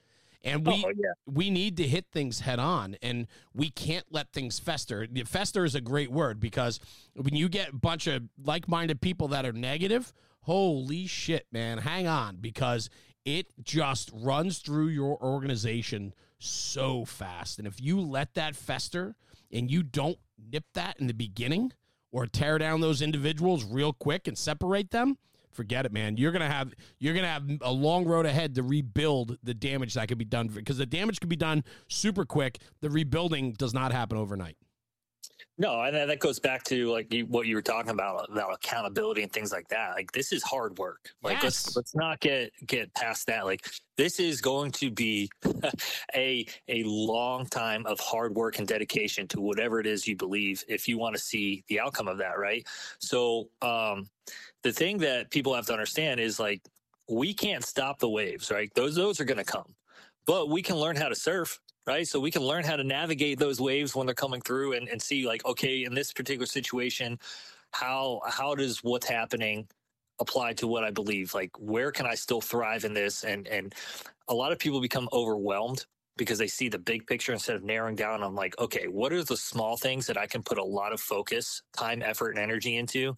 [0.44, 1.12] And we oh, yeah.
[1.26, 5.06] we need to hit things head on, and we can't let things fester.
[5.24, 6.80] Fester is a great word because
[7.14, 11.78] when you get a bunch of like minded people that are negative, holy shit, man,
[11.78, 12.90] hang on because
[13.24, 17.58] it just runs through your organization so fast.
[17.58, 19.14] And if you let that fester
[19.52, 20.18] and you don't
[20.50, 21.72] nip that in the beginning
[22.10, 25.18] or tear down those individuals real quick and separate them,
[25.52, 26.16] forget it, man.
[26.16, 30.08] You're gonna have you're gonna have a long road ahead to rebuild the damage that
[30.08, 32.58] could be done because the damage could be done super quick.
[32.80, 34.56] The rebuilding does not happen overnight.
[35.58, 39.22] No, and that goes back to like you, what you were talking about about accountability
[39.22, 39.92] and things like that.
[39.94, 41.10] Like this is hard work.
[41.22, 41.42] Like yes.
[41.42, 43.44] let's let's not get get past that.
[43.44, 43.66] Like
[43.98, 45.30] this is going to be
[46.16, 50.64] a a long time of hard work and dedication to whatever it is you believe
[50.68, 52.66] if you want to see the outcome of that, right?
[52.98, 54.08] So um
[54.62, 56.62] the thing that people have to understand is like
[57.08, 58.72] we can't stop the waves, right?
[58.74, 59.74] Those those are going to come.
[60.26, 62.06] But we can learn how to surf right?
[62.06, 65.00] So we can learn how to navigate those waves when they're coming through and, and
[65.00, 67.18] see like, okay, in this particular situation,
[67.72, 69.66] how how does what's happening
[70.20, 71.34] apply to what I believe?
[71.34, 73.24] Like where can I still thrive in this?
[73.24, 73.74] And and
[74.28, 75.86] a lot of people become overwhelmed
[76.18, 79.24] because they see the big picture instead of narrowing down on like, okay, what are
[79.24, 82.76] the small things that I can put a lot of focus, time, effort, and energy
[82.76, 83.16] into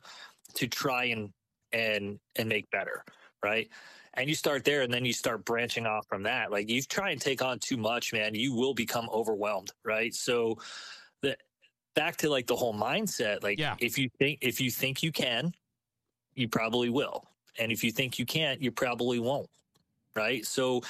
[0.55, 1.31] to try and
[1.73, 3.05] and and make better,
[3.43, 3.69] right?
[4.15, 7.11] and you start there and then you start branching off from that like you try
[7.11, 10.57] and take on too much man you will become overwhelmed right so
[11.23, 11.37] the
[11.95, 13.77] back to like the whole mindset like yeah.
[13.81, 15.53] if you think if you think you can
[16.35, 17.25] you probably will
[17.59, 19.49] and if you think you can't you probably won't
[20.17, 20.81] right so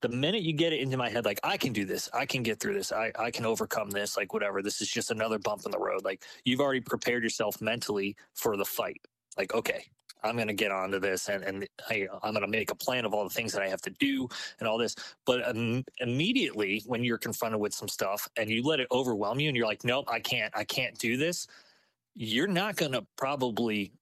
[0.00, 2.42] the minute you get it into my head like i can do this i can
[2.42, 5.62] get through this i, I can overcome this like whatever this is just another bump
[5.64, 9.00] in the road like you've already prepared yourself mentally for the fight
[9.36, 9.84] like okay
[10.22, 13.04] I'm going to get onto this and, and I, am going to make a plan
[13.04, 14.94] of all the things that I have to do and all this.
[15.24, 19.48] But um, immediately when you're confronted with some stuff and you let it overwhelm you
[19.48, 21.46] and you're like, nope, I can't, I can't do this.
[22.14, 23.92] You're not going to probably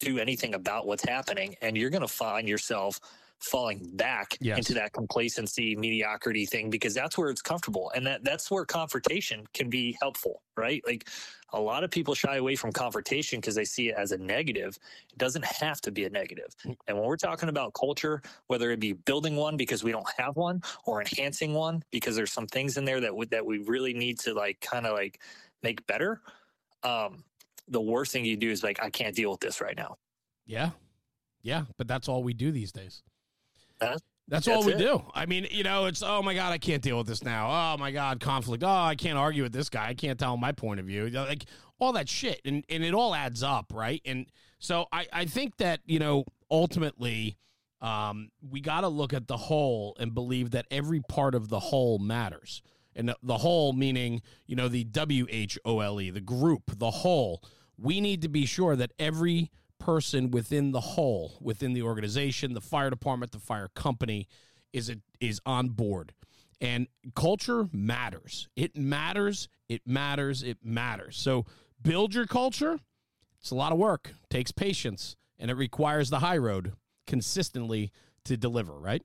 [0.00, 1.56] do anything about what's happening.
[1.62, 3.00] And you're going to find yourself
[3.42, 4.58] falling back yes.
[4.58, 7.90] into that complacency mediocrity thing because that's where it's comfortable.
[7.94, 10.82] And that that's where confrontation can be helpful right?
[10.86, 11.08] Like
[11.52, 14.78] a lot of people shy away from confrontation because they see it as a negative.
[15.10, 16.54] It doesn't have to be a negative.
[16.64, 16.76] Mm.
[16.86, 20.36] and when we're talking about culture whether it be building one because we don't have
[20.36, 23.94] one or enhancing one because there's some things in there that would that we really
[23.94, 25.20] need to like kind of like
[25.62, 26.20] make better
[26.82, 27.24] um
[27.68, 29.96] the worst thing you do is like i can't deal with this right now.
[30.46, 30.70] Yeah.
[31.42, 31.64] Yeah.
[31.76, 33.02] But that's all we do these days
[33.82, 34.78] that's, that's, all we it.
[34.78, 35.02] do.
[35.14, 37.48] I mean, you know, it's oh my god, I can't deal with this now.
[37.50, 38.62] Oh my god, conflict.
[38.64, 39.88] Oh, I can't argue with this guy.
[39.88, 41.08] I can't tell him my point of view.
[41.08, 41.44] Like
[41.78, 44.00] all that shit, and and it all adds up, right?
[44.04, 44.26] And
[44.58, 47.36] so I I think that you know ultimately.
[47.80, 51.58] Um, we got to look at the whole and believe that every part of the
[51.58, 52.62] whole matters.
[52.94, 56.78] And the, the whole meaning, you know, the W H O L E, the group,
[56.78, 57.42] the whole.
[57.76, 59.50] We need to be sure that every
[59.84, 64.28] person within the whole, within the organization, the fire department, the fire company,
[64.72, 66.12] is it is on board.
[66.60, 68.48] And culture matters.
[68.54, 69.48] It matters.
[69.68, 70.44] It matters.
[70.44, 71.16] It matters.
[71.16, 71.46] So
[71.82, 72.78] build your culture.
[73.40, 74.12] It's a lot of work.
[74.30, 76.74] Takes patience, and it requires the high road
[77.08, 77.90] consistently
[78.24, 78.78] to deliver.
[78.78, 79.02] Right?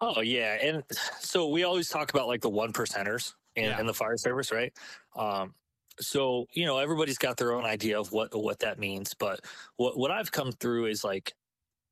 [0.00, 0.84] Oh yeah, and
[1.18, 3.80] so we always talk about like the one percenters in, yeah.
[3.80, 4.72] in the fire service, right?
[5.16, 5.54] Um,
[6.00, 9.40] so you know everybody's got their own idea of what what that means but
[9.76, 11.34] what what i've come through is like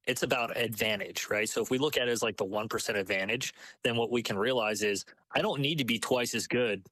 [0.06, 1.48] it's about advantage right?
[1.48, 4.38] So if we look at it as like the 1% advantage then what we can
[4.38, 6.86] realize is i don't need to be twice as good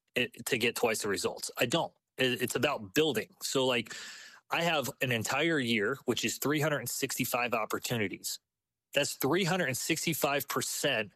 [0.46, 1.50] to get twice the results.
[1.58, 1.92] I don't.
[2.18, 3.28] It's about building.
[3.42, 3.94] So like
[4.50, 8.40] i have an entire year which is 365 opportunities.
[8.94, 11.10] That's 365%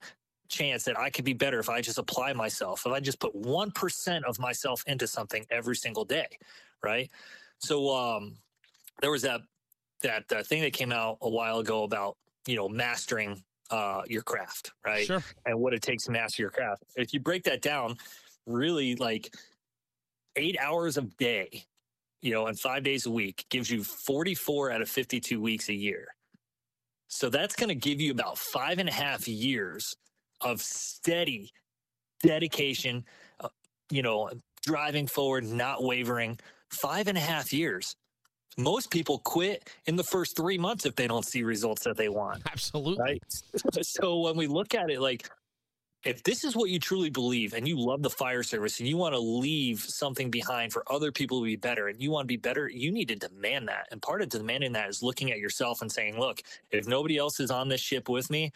[0.48, 3.34] chance that I could be better if I just apply myself, if I just put
[3.34, 6.26] 1% of myself into something every single day.
[6.82, 7.10] Right.
[7.58, 8.36] So, um,
[9.00, 9.40] there was that,
[10.02, 14.22] that uh, thing that came out a while ago about, you know, mastering, uh, your
[14.22, 15.06] craft, right?
[15.06, 15.22] Sure.
[15.46, 16.84] And what it takes to master your craft.
[16.96, 17.96] If you break that down,
[18.46, 19.34] really like
[20.36, 21.64] eight hours a day,
[22.22, 25.74] you know, and five days a week gives you 44 out of 52 weeks a
[25.74, 26.08] year.
[27.08, 29.96] So that's going to give you about five and a half years
[30.40, 31.52] of steady
[32.22, 33.04] dedication,
[33.40, 33.48] uh,
[33.90, 34.30] you know,
[34.62, 36.38] driving forward, not wavering.
[36.70, 37.96] Five and a half years.
[38.58, 42.08] Most people quit in the first three months if they don't see results that they
[42.08, 42.42] want.
[42.50, 43.02] Absolutely.
[43.02, 43.22] Right.
[43.82, 45.28] So when we look at it, like,
[46.04, 48.96] if this is what you truly believe and you love the fire service and you
[48.96, 52.28] want to leave something behind for other people to be better and you want to
[52.28, 53.88] be better, you need to demand that.
[53.90, 57.40] And part of demanding that is looking at yourself and saying, look, if nobody else
[57.40, 58.52] is on this ship with me,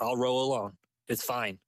[0.00, 0.72] I'll row alone
[1.10, 1.58] it's fine.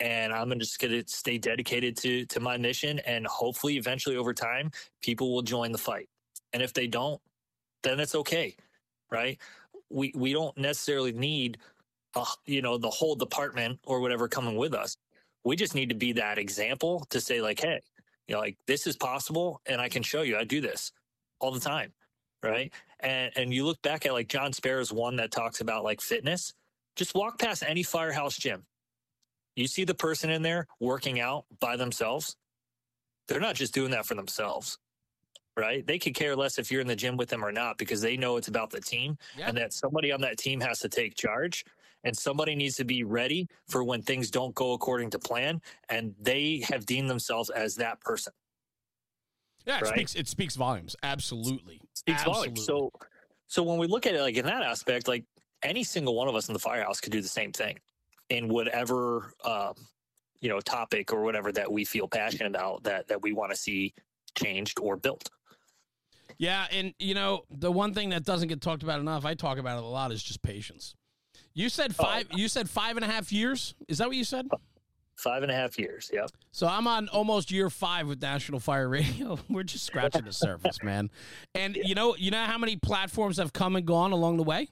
[0.00, 4.34] And I'm just going to stay dedicated to to my mission, and hopefully, eventually, over
[4.34, 6.08] time, people will join the fight.
[6.52, 7.20] And if they don't,
[7.82, 8.56] then it's okay,
[9.12, 9.38] right?
[9.92, 11.58] we we don't necessarily need
[12.14, 14.96] uh, you know the whole department or whatever coming with us
[15.44, 17.80] we just need to be that example to say like hey
[18.26, 20.92] you know like this is possible and i can show you i do this
[21.40, 21.92] all the time
[22.42, 26.00] right and and you look back at like john sparrow's one that talks about like
[26.00, 26.52] fitness
[26.96, 28.64] just walk past any firehouse gym
[29.56, 32.36] you see the person in there working out by themselves
[33.28, 34.78] they're not just doing that for themselves
[35.56, 38.00] right they could care less if you're in the gym with them or not because
[38.00, 39.48] they know it's about the team Yeah.
[39.48, 41.64] and that somebody on that team has to take charge
[42.04, 46.14] and somebody needs to be ready for when things don't go according to plan and
[46.20, 48.32] they have deemed themselves as that person
[49.66, 49.94] Yeah, it Right.
[49.94, 50.96] speaks it speaks volumes.
[51.02, 51.80] Absolutely.
[51.94, 52.48] speaks Absolutely.
[52.48, 52.90] volumes so
[53.46, 55.24] so when we look at it like in that aspect like
[55.62, 57.78] any single one of us in the firehouse could do the same thing
[58.32, 59.74] in whatever um,
[60.40, 63.56] you know topic or whatever that we feel passionate about that that we want to
[63.56, 63.92] see
[64.34, 65.28] changed or built
[66.38, 69.58] Yeah, and you know, the one thing that doesn't get talked about enough, I talk
[69.58, 70.94] about it a lot, is just patience.
[71.54, 72.02] You said Oh.
[72.04, 73.74] five you said five and a half years?
[73.88, 74.48] Is that what you said?
[75.14, 78.88] five and a half years yep So I'm on almost year five with National Fire
[78.88, 79.38] Radio.
[79.48, 81.10] We're just scratching the surface, man.
[81.54, 84.68] And you know, you know how many platforms have come and gone along the way,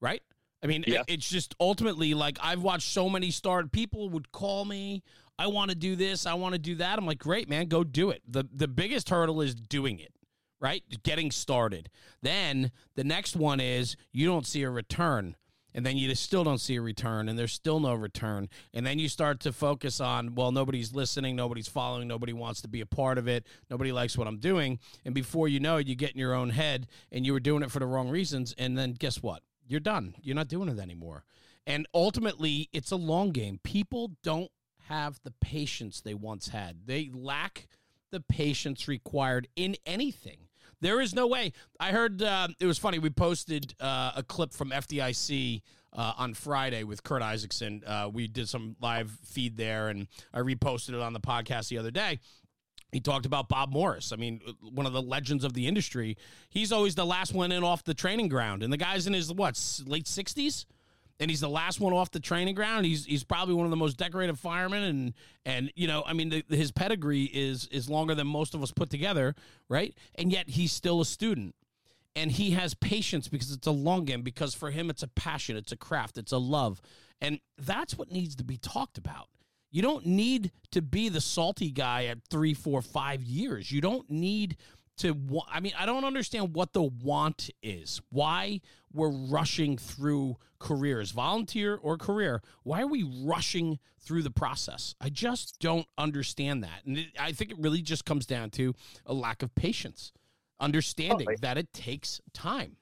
[0.00, 0.22] right?
[0.62, 1.02] I mean, Yeah.
[1.06, 3.70] it's just ultimately like I've watched so many start.
[3.72, 5.02] People would call me.
[5.38, 6.26] I want to do this.
[6.26, 6.98] I want to do that.
[6.98, 8.22] I'm like, great, man, go do it.
[8.26, 10.12] the The biggest hurdle is doing it,
[10.60, 10.82] right?
[11.04, 11.90] Getting started.
[12.22, 15.36] Then the next one is you don't see a return
[15.74, 18.84] and then you just still don't see a return and there's still no return and
[18.86, 22.80] then you start to focus on well nobody's listening nobody's following nobody wants to be
[22.80, 25.94] a part of it nobody likes what i'm doing and before you know it you
[25.94, 28.78] get in your own head and you were doing it for the wrong reasons and
[28.78, 31.24] then guess what you're done you're not doing it anymore
[31.66, 34.50] and ultimately it's a long game people don't
[34.88, 37.68] have the patience they once had they lack
[38.10, 40.48] the patience required in anything
[40.80, 41.52] there is no way.
[41.80, 42.98] I heard uh, it was funny.
[42.98, 47.82] We posted uh, a clip from FDIC uh, on Friday with Kurt Isaacson.
[47.86, 51.78] Uh, we did some live feed there, and I reposted it on the podcast the
[51.78, 52.20] other day.
[52.92, 54.12] He talked about Bob Morris.
[54.12, 56.16] I mean, one of the legends of the industry.
[56.48, 59.32] He's always the last one in off the training ground, and the guy's in his
[59.32, 60.64] what late sixties
[61.20, 62.86] and he's the last one off the training ground.
[62.86, 66.28] He's he's probably one of the most decorated firemen, and and you know, I mean,
[66.28, 69.34] the, his pedigree is is longer than most of us put together,
[69.68, 69.94] right?
[70.14, 71.54] And yet he's still a student,
[72.14, 74.22] and he has patience because it's a long game.
[74.22, 76.80] Because for him, it's a passion, it's a craft, it's a love,
[77.20, 79.28] and that's what needs to be talked about.
[79.70, 83.70] You don't need to be the salty guy at three, four, five years.
[83.70, 84.56] You don't need
[84.98, 85.12] to.
[85.12, 88.00] wa- I mean, I don't understand what the want is.
[88.10, 88.60] Why
[88.92, 92.42] we're rushing through careers, volunteer or career.
[92.62, 94.94] Why are we rushing through the process?
[95.00, 98.74] I just don't understand that, and it, I think it really just comes down to
[99.04, 100.12] a lack of patience,
[100.58, 102.76] understanding that it takes time.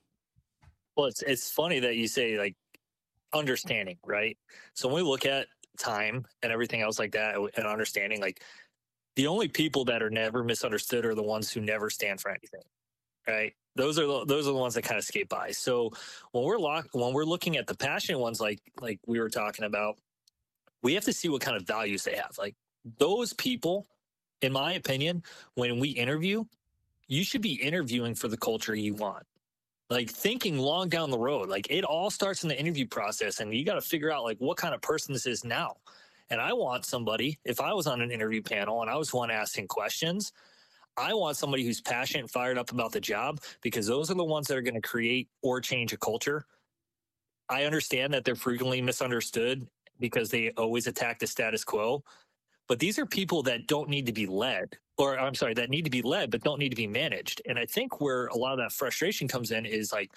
[0.96, 2.54] Well, it's it's funny that you say like
[3.32, 4.38] understanding, right?
[4.74, 8.42] So when we look at time and everything else like that, and understanding, like
[9.16, 12.62] the only people that are never misunderstood are the ones who never stand for anything,
[13.26, 13.54] right?
[13.74, 15.50] Those are the, those are the ones that kind of skate by.
[15.50, 15.90] So
[16.32, 19.64] when we're lock, when we're looking at the passionate ones, like like we were talking
[19.64, 19.98] about,
[20.82, 22.36] we have to see what kind of values they have.
[22.38, 22.56] Like
[22.98, 23.86] those people,
[24.42, 25.22] in my opinion,
[25.54, 26.44] when we interview,
[27.08, 29.26] you should be interviewing for the culture you want
[29.88, 33.54] like thinking long down the road like it all starts in the interview process and
[33.54, 35.76] you got to figure out like what kind of person this is now.
[36.28, 39.30] And i want somebody if i was on an interview panel and i was one
[39.30, 40.32] asking questions
[40.96, 44.24] i want somebody who's passionate and fired up about the job because those are the
[44.24, 46.46] ones that are going to create or change a culture.
[47.48, 49.68] I understand that they're frequently misunderstood
[50.00, 52.02] because they always attack the status quo
[52.68, 55.84] but these are people that don't need to be led or i'm sorry that need
[55.84, 57.42] to be led but don't need to be managed.
[57.46, 60.12] And i think where a lot of that frustration comes in is like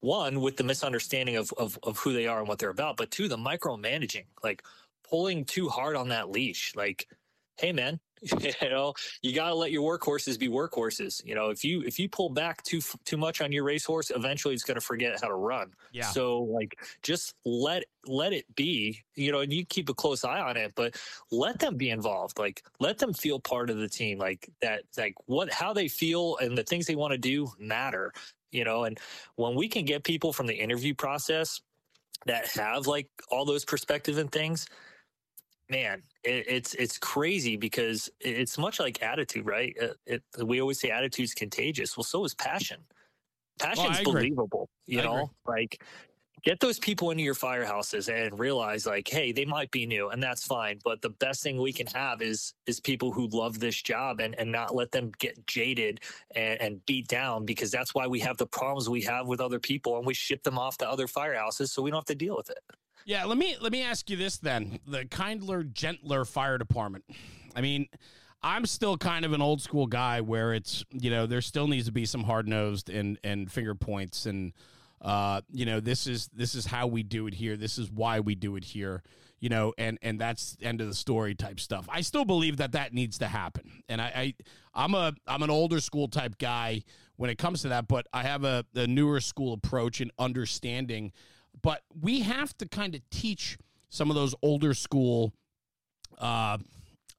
[0.00, 3.10] one with the misunderstanding of, of of who they are and what they're about but
[3.10, 4.62] two the micromanaging like
[5.08, 6.72] pulling too hard on that leash.
[6.76, 7.08] Like
[7.58, 8.00] hey man
[8.62, 11.98] you know you got to let your workhorses be workhorses you know if you if
[11.98, 15.28] you pull back too too much on your racehorse eventually it's going to forget how
[15.28, 16.02] to run Yeah.
[16.02, 20.40] so like just let let it be, you know, and you keep a close eye
[20.40, 20.96] on it, but
[21.30, 22.38] let them be involved.
[22.38, 24.18] Like let them feel part of the team.
[24.18, 28.12] Like that like what how they feel and the things they want to do matter,
[28.50, 28.98] you know, and
[29.36, 31.60] when we can get people from the interview process
[32.26, 34.66] that have like all those perspective and things,
[35.68, 39.76] man, it, it's it's crazy because it's much like attitude, right?
[40.06, 41.96] It, it, we always say attitude's contagious.
[41.96, 42.78] Well, so is passion.
[42.90, 44.30] Oh, Passion's agree.
[44.30, 45.14] believable, you I agree.
[45.16, 45.82] know, like
[46.44, 50.22] get those people into your firehouses and realize like hey they might be new and
[50.22, 53.80] that's fine but the best thing we can have is is people who love this
[53.82, 56.00] job and and not let them get jaded
[56.34, 59.58] and, and beat down because that's why we have the problems we have with other
[59.58, 62.36] people and we ship them off to other firehouses so we don't have to deal
[62.36, 62.60] with it
[63.04, 67.04] yeah let me let me ask you this then the kindler gentler fire department
[67.54, 67.88] i mean
[68.40, 71.86] I'm still kind of an old school guy where it's you know there still needs
[71.86, 74.52] to be some hard nosed and and finger points and
[75.00, 77.56] uh, you know, this is this is how we do it here.
[77.56, 79.02] This is why we do it here.
[79.40, 81.86] You know, and and that's end of the story type stuff.
[81.88, 84.34] I still believe that that needs to happen, and I,
[84.74, 86.82] I I'm a I'm an older school type guy
[87.16, 91.12] when it comes to that, but I have a, a newer school approach and understanding.
[91.62, 95.32] But we have to kind of teach some of those older school,
[96.18, 96.58] uh,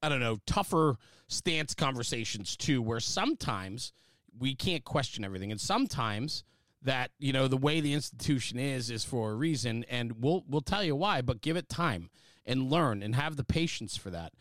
[0.01, 3.93] I don't know, tougher stance conversations too, where sometimes
[4.37, 6.43] we can't question everything, and sometimes
[6.81, 9.85] that you know the way the institution is is for a reason.
[9.89, 12.09] And we'll we'll tell you why but give it time
[12.45, 14.33] and learn and have the patience for that.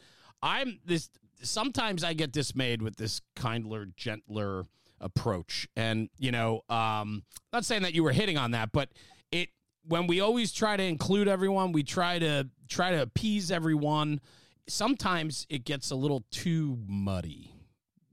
[0.43, 4.65] I'm this sometimes i get dismayed with this kindler gentler
[5.01, 5.69] approach.
[5.77, 8.91] And you know um not saying that you were hitting on that but
[9.31, 9.49] it
[9.89, 14.21] when we always try to include everyone we try to try to appease everyone
[14.69, 17.53] sometimes it gets a little too muddy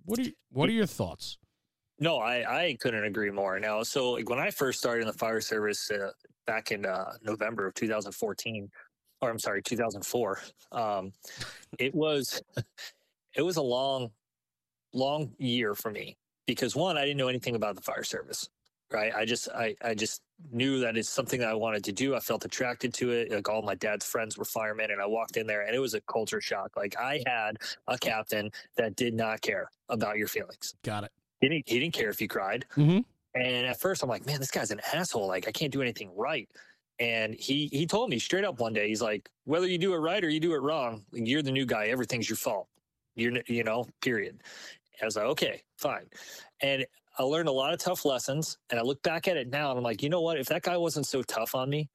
[0.06, 1.38] what are you, what are your thoughts
[2.00, 3.60] no, I, I couldn't agree more.
[3.60, 6.12] Now, so like when I first started in the fire service uh,
[6.46, 8.70] back in uh, November of 2014,
[9.22, 10.42] or I'm sorry, 2004,
[10.74, 11.14] um,
[11.80, 12.42] it was
[13.36, 14.12] it was a long,
[14.94, 16.18] long year for me
[16.48, 18.50] because one, I didn't know anything about the fire service.
[18.92, 20.22] Right, I just I I just
[20.52, 22.16] knew that it's something that I wanted to do.
[22.16, 23.32] I felt attracted to it.
[23.32, 25.96] Like all my dad's friends were firemen, and I walked in there, and it was
[25.96, 26.78] a culture shock.
[26.78, 27.58] Like I had
[27.88, 30.76] a captain that did not care about your feelings.
[30.84, 31.12] Got it
[31.42, 32.66] he didn't, he didn't care if you cried.
[32.76, 33.00] Mm-hmm.
[33.36, 35.28] And at first, I'm like, man, this guy's an asshole.
[35.28, 36.50] Like, I can't do anything right.
[37.00, 39.98] And he he told me straight up one day, he's like, whether you do it
[39.98, 41.88] right or you do it wrong, you're the new guy.
[41.88, 42.70] Everything's your fault.
[43.16, 44.42] You're you know, period.
[45.02, 46.06] I was like, okay, fine.
[46.62, 46.86] And
[47.18, 48.58] I learned a lot of tough lessons.
[48.70, 50.38] And I look back at it now, and I'm like, you know what?
[50.40, 51.90] If that guy wasn't so tough on me,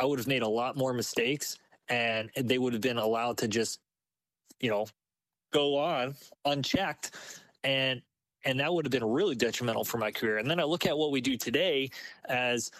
[0.00, 3.48] I would have made a lot more mistakes, and they would have been allowed to
[3.48, 3.80] just,
[4.60, 4.86] you know,
[5.52, 6.14] go on
[6.44, 7.12] unchecked.
[7.62, 8.02] And
[8.44, 10.38] and that would have been really detrimental for my career.
[10.38, 11.90] And then I look at what we do today
[12.28, 12.72] as,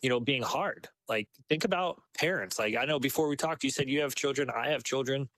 [0.00, 0.88] you know, being hard.
[1.08, 2.58] Like think about parents.
[2.58, 4.48] Like I know before we talked, you said you have children.
[4.48, 5.28] I have children.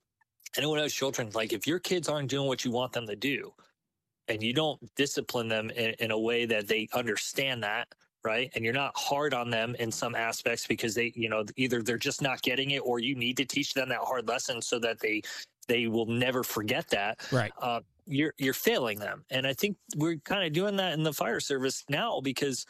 [0.57, 1.31] Anyone has children.
[1.35, 3.53] Like if your kids aren't doing what you want them to do,
[4.33, 7.89] and you don't discipline them in, in a way that they understand that,
[8.25, 8.51] right?
[8.55, 11.99] And you're not hard on them in some aspects because they, you know, either they're
[11.99, 14.99] just not getting it, or you need to teach them that hard lesson so that
[15.01, 15.23] they
[15.69, 17.21] they will never forget that.
[17.31, 17.53] Right.
[17.61, 19.25] Uh, you're you're failing them.
[19.31, 22.67] And I think we're kind of doing that in the fire service now because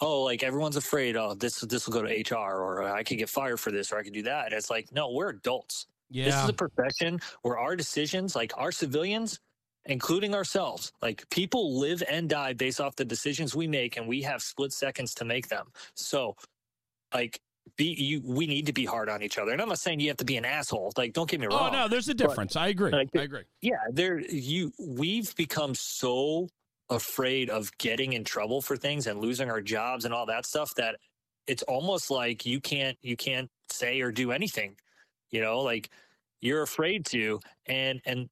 [0.00, 3.28] oh, like everyone's afraid, oh, this this will go to HR or I could get
[3.28, 4.46] fired for this or I could do that.
[4.46, 5.86] And it's like, no, we're adults.
[6.10, 6.26] Yeah.
[6.26, 9.40] This is a profession where our decisions, like our civilians,
[9.88, 14.22] including ourselves, like people live and die based off the decisions we make, and we
[14.22, 15.66] have split seconds to make them.
[15.94, 16.36] So,
[17.12, 17.40] like,
[17.76, 19.52] be you we need to be hard on each other.
[19.52, 20.92] And I'm not saying you have to be an asshole.
[20.96, 21.74] Like, don't get me oh, wrong.
[21.74, 22.54] Oh no, there's a difference.
[22.54, 22.92] But, I agree.
[22.92, 23.42] Like, I agree.
[23.60, 26.48] Yeah, there you we've become so
[26.90, 30.74] afraid of getting in trouble for things and losing our jobs and all that stuff
[30.76, 30.96] that
[31.46, 34.76] it's almost like you can't you can't say or do anything.
[35.30, 35.90] You know, like
[36.40, 38.28] you're afraid to and and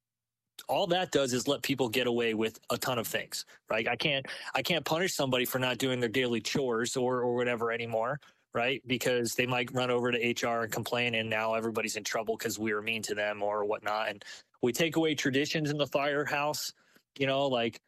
[0.68, 3.96] all that does is let people get away with a ton of things right i
[3.96, 8.18] can't i can't punish somebody for not doing their daily chores or or whatever anymore
[8.56, 8.82] right?
[8.86, 12.58] Because they might run over to HR and complain, and now everybody's in trouble because
[12.58, 14.08] we were mean to them or whatnot.
[14.08, 14.24] And
[14.62, 16.72] we take away traditions in the firehouse,
[17.18, 17.78] you know, like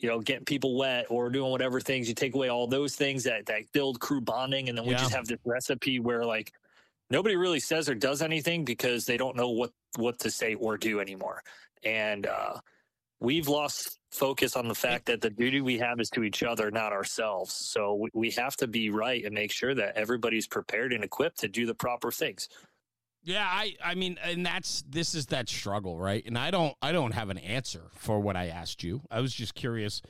[0.00, 2.08] you know, getting people wet or doing whatever things.
[2.08, 4.98] You take away all those things that that build crew bonding, and then we yeah.
[4.98, 6.52] just have this recipe where like
[7.08, 10.76] nobody really says or does anything because they don't know what what to say or
[10.76, 11.42] do anymore.
[11.84, 12.58] And uh,
[13.20, 16.70] we've lost focus on the fact that the duty we have is to each other,
[16.70, 17.52] not ourselves.
[17.52, 21.48] So we, have to be right and make sure that everybody's prepared and equipped to
[21.48, 22.48] do the proper things.
[23.22, 26.22] Yeah, I I mean and that's this is that struggle, right?
[26.26, 29.00] And I don't I don't have an answer for what I asked you.
[29.10, 30.02] I was just curious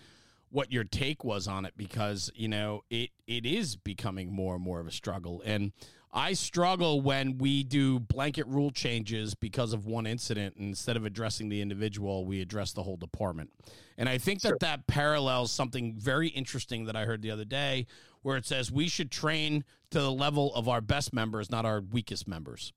[0.50, 4.64] what your take was on it because, you know, it it is becoming more and
[4.64, 5.42] more of a struggle.
[5.44, 5.72] And
[6.16, 10.54] I struggle when we do blanket rule changes because of one incident.
[10.56, 13.50] Instead of addressing the individual, we address the whole department.
[13.98, 14.52] And I think sure.
[14.52, 17.88] that that parallels something very interesting that I heard the other day,
[18.22, 21.80] where it says we should train to the level of our best members, not our
[21.80, 22.72] weakest members.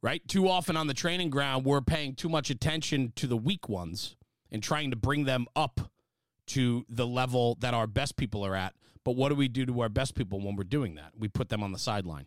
[0.00, 0.26] Right?
[0.26, 4.16] Too often on the training ground, we're paying too much attention to the weak ones
[4.50, 5.92] and trying to bring them up
[6.46, 8.74] to the level that our best people are at
[9.04, 11.12] But what do we do to our best people when we're doing that?
[11.18, 12.26] We put them on the sideline.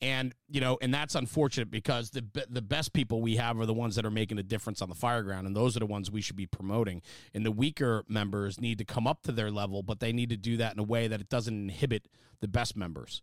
[0.00, 3.72] And you know, and that's unfortunate because the the best people we have are the
[3.72, 6.10] ones that are making a difference on the fire ground, and those are the ones
[6.10, 7.02] we should be promoting.
[7.32, 10.36] And the weaker members need to come up to their level, but they need to
[10.36, 12.08] do that in a way that it doesn't inhibit
[12.40, 13.22] the best members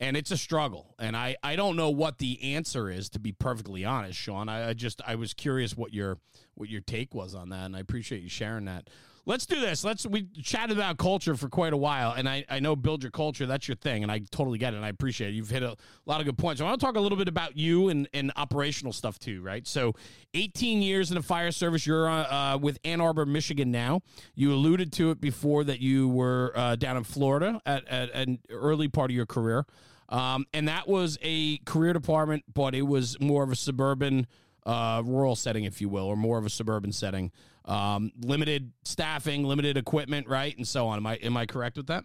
[0.00, 3.32] and it's a struggle and i i don't know what the answer is to be
[3.32, 6.18] perfectly honest sean I, I, just i was curious what your
[6.54, 8.88] what your take was on that and i appreciate you sharing that
[9.28, 9.84] let's do this.
[9.84, 13.12] Let's we chatted about culture for quite a while and i i know build your
[13.12, 15.34] culture that's your thing and i totally get it and i appreciate it.
[15.34, 15.76] You've hit a
[16.06, 16.60] lot of good points.
[16.60, 19.64] I want to talk a little bit about you and and operational stuff too right?
[19.66, 19.94] So
[20.34, 24.00] 18 years in the fire service you're uh, uh, with ann arbor michigan now.
[24.34, 28.40] You alluded to it before that you were uh, down in florida at, at an
[28.50, 29.66] early part of your career.
[30.08, 34.26] Um, and that was a career department, but it was more of a suburban,
[34.64, 37.30] uh, rural setting, if you will, or more of a suburban setting.
[37.68, 40.98] Um, limited staffing, limited equipment, right, and so on.
[40.98, 42.04] Am I am I correct with that?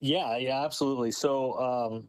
[0.00, 1.12] Yeah, yeah, absolutely.
[1.12, 2.08] So um,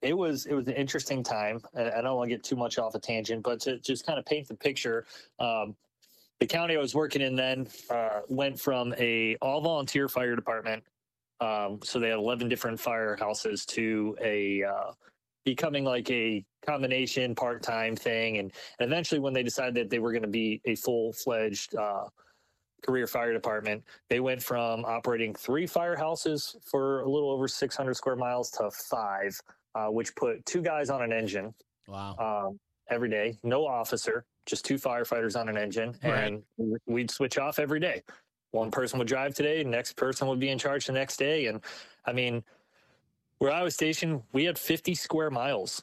[0.00, 1.60] it was it was an interesting time.
[1.76, 4.24] I don't want to get too much off a tangent, but to just kind of
[4.24, 5.06] paint the picture.
[5.38, 5.76] Um,
[6.40, 10.82] the county I was working in then uh, went from a all volunteer fire department
[11.40, 14.92] um, so they had 11 different firehouses to a uh,
[15.44, 18.38] becoming like a combination part-time thing.
[18.38, 22.04] And, and eventually when they decided that they were going to be a full-fledged uh,
[22.82, 28.16] career fire department, they went from operating three firehouses for a little over 600 square
[28.16, 29.38] miles to five,
[29.74, 31.54] uh, which put two guys on an engine.
[31.86, 32.46] Wow.
[32.48, 32.60] Um,
[32.90, 36.32] every day, no officer, just two firefighters on an engine, right.
[36.58, 38.02] and we'd switch off every day
[38.54, 41.46] one person would drive today, next person would be in charge the next day.
[41.46, 41.60] And
[42.06, 42.42] I mean,
[43.38, 45.82] where I was stationed, we had 50 square miles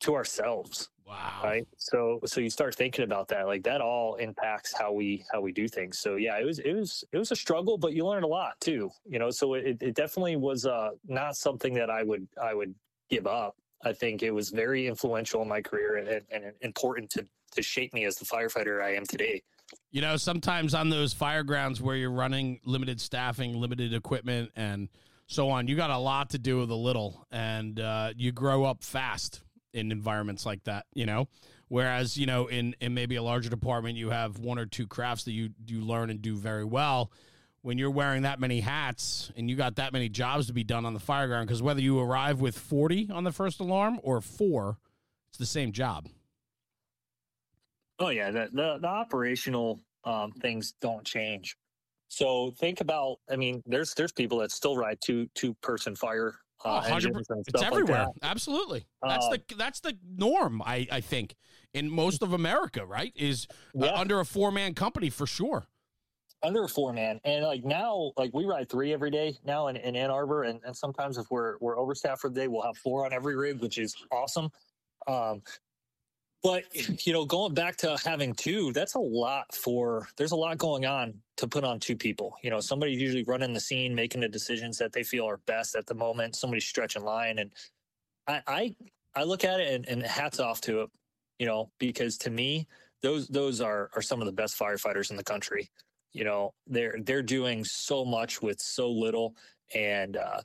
[0.00, 0.90] to ourselves.
[1.08, 1.40] Wow.
[1.42, 1.66] Right.
[1.78, 3.46] So so you start thinking about that.
[3.46, 5.98] Like that all impacts how we how we do things.
[5.98, 8.60] So yeah, it was it was it was a struggle, but you learn a lot
[8.60, 8.90] too.
[9.06, 12.74] You know, so it, it definitely was uh not something that I would I would
[13.08, 13.56] give up.
[13.82, 17.62] I think it was very influential in my career and, and, and important to to
[17.62, 19.42] shape me as the firefighter I am today.
[19.90, 24.90] You know, sometimes on those fire grounds where you're running limited staffing, limited equipment, and
[25.26, 28.64] so on, you got a lot to do with a little, and uh, you grow
[28.64, 29.42] up fast
[29.72, 30.86] in environments like that.
[30.94, 31.28] You know,
[31.68, 35.24] whereas you know in in maybe a larger department, you have one or two crafts
[35.24, 37.10] that you you learn and do very well.
[37.62, 40.86] When you're wearing that many hats and you got that many jobs to be done
[40.86, 44.20] on the fire ground, because whether you arrive with 40 on the first alarm or
[44.20, 44.78] four,
[45.28, 46.08] it's the same job.
[47.98, 51.56] Oh yeah, the the, the operational um, things don't change.
[52.08, 56.34] So think about, I mean, there's there's people that still ride two two person fire.
[56.64, 58.06] Uh, oh, it's everywhere.
[58.06, 60.60] Like Absolutely, that's uh, the that's the norm.
[60.62, 61.36] I I think
[61.72, 63.46] in most of America, right, is
[63.80, 65.68] uh, under a four man company for sure.
[66.42, 69.76] Under a four man, and like now, like we ride three every day now in,
[69.76, 72.76] in Ann Arbor, and, and sometimes if we're we're overstaffed for the day, we'll have
[72.76, 74.48] four on every rig, which is awesome.
[75.06, 75.42] Um,
[76.42, 76.64] but
[77.06, 80.08] you know, going back to having two, that's a lot for.
[80.16, 82.36] There's a lot going on to put on two people.
[82.42, 85.74] You know, somebody's usually running the scene, making the decisions that they feel are best
[85.74, 86.36] at the moment.
[86.36, 87.50] Somebody's stretching line, and
[88.26, 88.74] I I,
[89.14, 90.90] I look at it and, and hats off to it.
[91.38, 92.66] You know, because to me,
[93.02, 95.70] those those are are some of the best firefighters in the country.
[96.12, 99.34] You know, they're they're doing so much with so little,
[99.74, 100.40] and uh,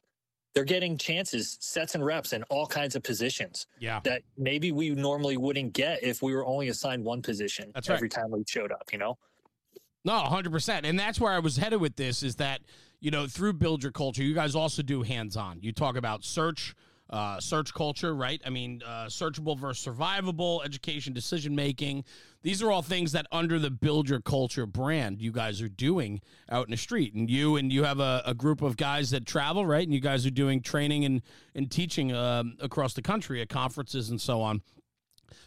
[0.53, 3.67] they're getting chances, sets and reps in all kinds of positions.
[3.79, 3.99] Yeah.
[4.03, 8.05] That maybe we normally wouldn't get if we were only assigned one position that's every
[8.05, 8.11] right.
[8.11, 9.17] time we showed up, you know?
[10.05, 10.81] No, 100%.
[10.83, 12.61] And that's where I was headed with this is that,
[12.99, 15.59] you know, through Build Your Culture, you guys also do hands on.
[15.61, 16.75] You talk about search,
[17.09, 18.41] uh, search culture, right?
[18.45, 22.05] I mean, uh, searchable versus survivable, education, decision making.
[22.41, 26.21] These are all things that under the Build Your Culture brand, you guys are doing
[26.49, 27.13] out in the street.
[27.13, 29.83] And you and you have a, a group of guys that travel, right?
[29.83, 31.21] And you guys are doing training and,
[31.53, 34.61] and teaching um, across the country at conferences and so on.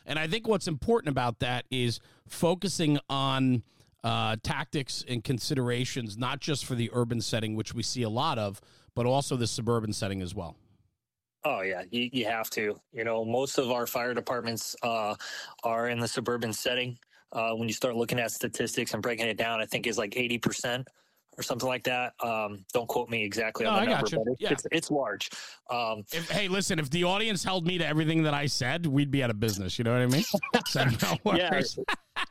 [0.04, 3.62] And I think what's important about that is focusing on
[4.04, 8.38] uh, tactics and considerations, not just for the urban setting, which we see a lot
[8.38, 8.60] of,
[8.94, 10.56] but also the suburban setting as well.
[11.48, 12.80] Oh yeah, you, you have to.
[12.92, 15.14] You know, most of our fire departments uh,
[15.62, 16.98] are in the suburban setting.
[17.30, 20.16] Uh, when you start looking at statistics and breaking it down, I think is like
[20.16, 20.88] eighty percent
[21.38, 22.14] or something like that.
[22.20, 24.52] Um, don't quote me exactly no, on the I number, but it's, yeah.
[24.52, 25.30] it's, it's large.
[25.70, 29.10] Um, if, hey, listen, if the audience held me to everything that I said, we'd
[29.10, 29.78] be out of business.
[29.78, 30.24] You know what I mean?
[30.66, 31.62] so no yeah,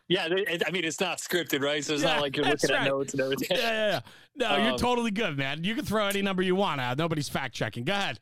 [0.07, 0.25] yeah.
[0.25, 1.83] I mean, it's not scripted, right?
[1.83, 2.81] So it's yeah, not like you're looking right.
[2.81, 3.57] at notes and everything.
[3.57, 3.99] Yeah, yeah, yeah.
[4.35, 5.63] No, um, you're totally good, man.
[5.63, 6.97] You can throw any number you want out.
[6.97, 7.83] Nobody's fact checking.
[7.85, 8.19] Go ahead.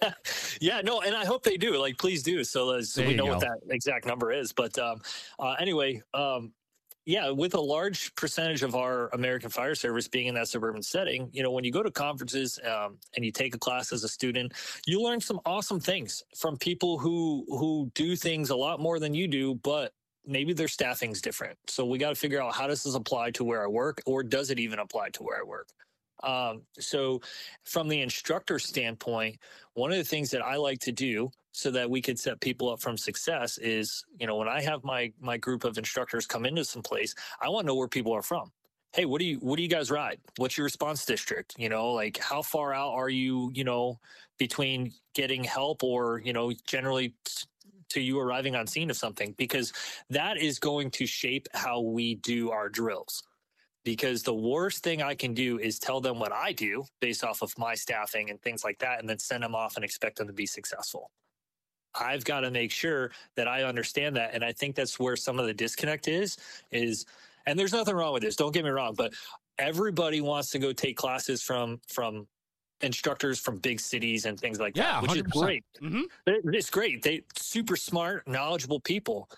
[0.60, 1.76] yeah, no, and I hope they do.
[1.78, 3.32] Like, please do, so, so we know go.
[3.32, 4.52] what that exact number is.
[4.52, 5.00] But um,
[5.38, 6.52] uh, anyway, um,
[7.06, 11.28] yeah, with a large percentage of our American Fire Service being in that suburban setting,
[11.32, 14.08] you know, when you go to conferences um, and you take a class as a
[14.08, 14.52] student,
[14.86, 19.12] you learn some awesome things from people who who do things a lot more than
[19.12, 19.92] you do, but
[20.26, 21.58] maybe their staffing's different.
[21.68, 24.22] So we got to figure out how does this apply to where I work, or
[24.22, 25.68] does it even apply to where I work?
[26.22, 27.20] Um, so,
[27.64, 29.38] from the instructor standpoint,
[29.74, 32.70] one of the things that I like to do so that we could set people
[32.70, 36.46] up from success is, you know, when I have my my group of instructors come
[36.46, 38.50] into some place, I want to know where people are from.
[38.92, 40.18] Hey, what do you what do you guys ride?
[40.36, 41.54] What's your response district?
[41.58, 43.50] You know, like how far out are you?
[43.54, 43.98] You know,
[44.38, 47.14] between getting help or you know, generally
[47.90, 49.72] to you arriving on scene of something, because
[50.10, 53.22] that is going to shape how we do our drills
[53.84, 57.42] because the worst thing I can do is tell them what I do based off
[57.42, 60.26] of my staffing and things like that, and then send them off and expect them
[60.26, 61.10] to be successful.
[61.94, 64.34] I've got to make sure that I understand that.
[64.34, 66.36] And I think that's where some of the disconnect is,
[66.72, 67.04] is,
[67.46, 68.36] and there's nothing wrong with this.
[68.36, 69.12] Don't get me wrong, but
[69.58, 72.26] everybody wants to go take classes from, from
[72.80, 75.26] instructors from big cities and things like yeah, that, which 100%.
[75.26, 75.64] is great.
[75.82, 76.02] Mm-hmm.
[76.54, 77.02] It's great.
[77.02, 79.28] They super smart, knowledgeable people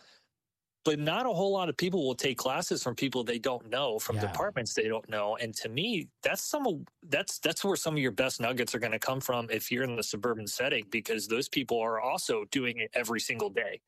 [0.86, 3.98] but not a whole lot of people will take classes from people they don't know
[3.98, 4.22] from Yeah.
[4.28, 6.74] departments they don't know and to me that's some of
[7.08, 9.82] that's that's where some of your best nuggets are going to come from if you're
[9.82, 13.80] in the suburban setting because those people are also doing it every single day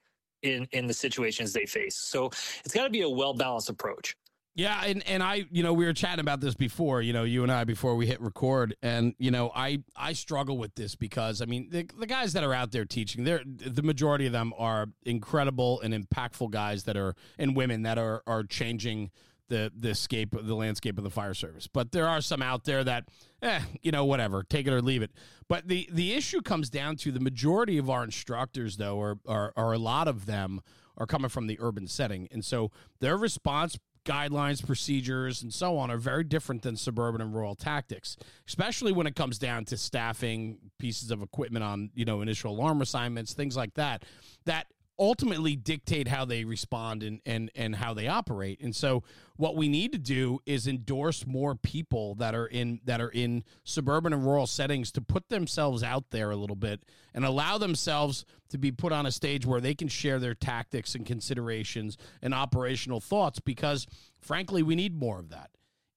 [0.42, 2.26] in in the situations they face so
[2.64, 4.16] it's got to be a well balanced approach
[4.58, 7.44] Yeah, and and I, you know, we were chatting about this before, you know, you
[7.44, 11.40] and I before we hit record, and you know, I I struggle with this because
[11.40, 14.52] I mean, the, the guys that are out there teaching, they're the majority of them
[14.58, 19.12] are incredible and impactful guys that are and women that are are changing
[19.46, 21.68] the the scape the landscape of the fire service.
[21.68, 23.04] But there are some out there that,
[23.42, 25.12] eh, you know, whatever, take it or leave it.
[25.46, 29.52] But the the issue comes down to the majority of our instructors, though, or or,
[29.54, 30.62] or a lot of them
[30.96, 33.78] are coming from the urban setting, and so their response
[34.08, 39.06] guidelines, procedures, and so on are very different than suburban and rural tactics, especially when
[39.06, 43.56] it comes down to staffing pieces of equipment on, you know, initial alarm assignments, things
[43.56, 44.04] like that,
[44.46, 44.66] that
[44.98, 48.60] ultimately dictate how they respond and and and how they operate.
[48.60, 49.02] And so
[49.36, 53.44] what we need to do is endorse more people that are in that are in
[53.64, 56.82] suburban and rural settings to put themselves out there a little bit
[57.14, 60.94] and allow themselves to be put on a stage where they can share their tactics
[60.94, 63.86] and considerations and operational thoughts because
[64.20, 65.50] frankly we need more of that.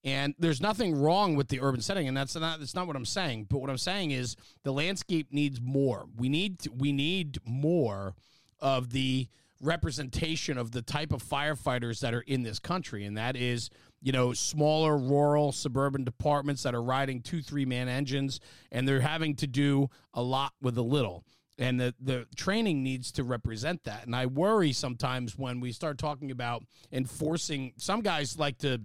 [0.04, 3.06] And there's nothing wrong with the urban setting, and that's not that's not what I'm
[3.06, 3.46] saying.
[3.50, 6.08] But what I'm saying is the landscape needs more.
[6.18, 8.16] We need we need more
[8.62, 9.28] of the
[9.60, 13.70] representation of the type of firefighters that are in this country, and that is
[14.02, 18.40] you know smaller rural suburban departments that are riding two three man engines,
[18.72, 21.24] and they're having to do a lot with a little.
[21.58, 24.06] And the, the training needs to represent that.
[24.08, 28.82] And I worry sometimes when we start talking about enforcing, some guys like to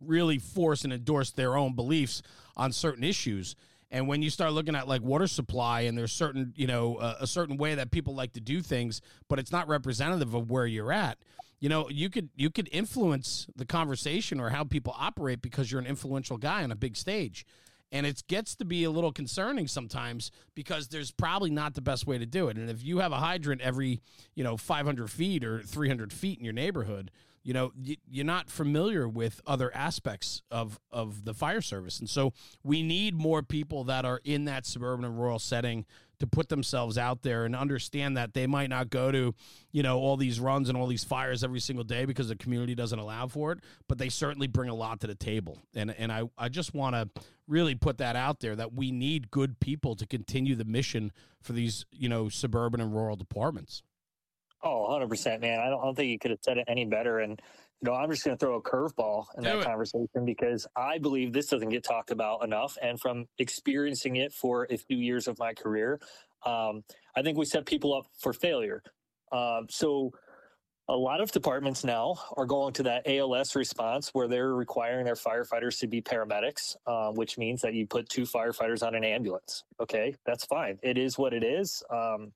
[0.00, 2.22] really force and endorse their own beliefs
[2.56, 3.56] on certain issues.
[3.90, 7.16] And when you start looking at like water supply and there's certain, you know, uh,
[7.20, 10.66] a certain way that people like to do things, but it's not representative of where
[10.66, 11.18] you're at,
[11.60, 15.80] you know, you could you could influence the conversation or how people operate because you're
[15.80, 17.46] an influential guy on a big stage.
[17.92, 22.06] And it gets to be a little concerning sometimes because there's probably not the best
[22.06, 22.56] way to do it.
[22.56, 24.00] And if you have a hydrant every,
[24.34, 27.12] you know, 500 feet or 300 feet in your neighborhood,
[27.44, 27.72] you know
[28.08, 32.00] you're not familiar with other aspects of of the fire service.
[32.00, 32.32] And so
[32.64, 35.84] we need more people that are in that suburban and rural setting
[36.20, 39.34] to put themselves out there and understand that they might not go to
[39.72, 42.74] you know all these runs and all these fires every single day because the community
[42.74, 45.58] doesn't allow for it but they certainly bring a lot to the table.
[45.74, 49.30] And and I I just want to really put that out there that we need
[49.30, 53.82] good people to continue the mission for these you know suburban and rural departments
[54.64, 55.60] Oh, 100%, man.
[55.60, 57.18] I don't, I don't think you could have said it any better.
[57.18, 57.38] And,
[57.82, 61.34] you know, I'm just going to throw a curveball in that conversation because I believe
[61.34, 62.78] this doesn't get talked about enough.
[62.80, 66.00] And from experiencing it for a few years of my career,
[66.46, 66.82] um,
[67.14, 68.82] I think we set people up for failure.
[69.30, 70.12] Um, so,
[70.86, 75.14] a lot of departments now are going to that ALS response where they're requiring their
[75.14, 79.64] firefighters to be paramedics, uh, which means that you put two firefighters on an ambulance.
[79.80, 80.78] Okay, that's fine.
[80.82, 81.82] It is what it is.
[81.88, 82.32] Um,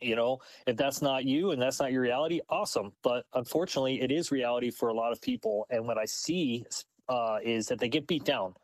[0.00, 2.92] you know, if that's not you and that's not your reality, awesome.
[3.02, 5.66] But unfortunately, it is reality for a lot of people.
[5.70, 6.64] And what I see
[7.08, 8.54] uh, is that they get beat down.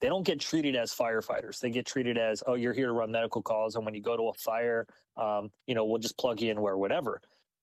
[0.00, 1.60] They don't get treated as firefighters.
[1.60, 3.76] They get treated as, oh, you're here to run medical calls.
[3.76, 6.60] And when you go to a fire, um, you know, we'll just plug you in
[6.60, 7.20] where whatever.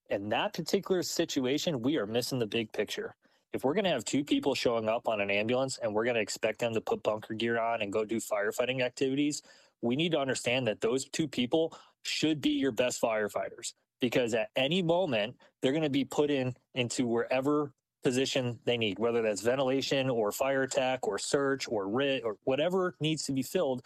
[0.10, 3.16] In that particular situation, we are missing the big picture.
[3.52, 6.16] If we're going to have two people showing up on an ambulance and we're going
[6.16, 9.42] to expect them to put bunker gear on and go do firefighting activities,
[9.82, 14.50] we need to understand that those two people should be your best firefighters because at
[14.56, 17.74] any moment they're going to be put in into wherever
[18.04, 22.96] position they need, whether that's ventilation or fire attack or search or RIT or whatever
[23.00, 23.86] needs to be filled,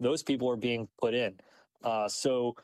[0.00, 1.34] those people are being put in.
[1.84, 2.56] Uh, so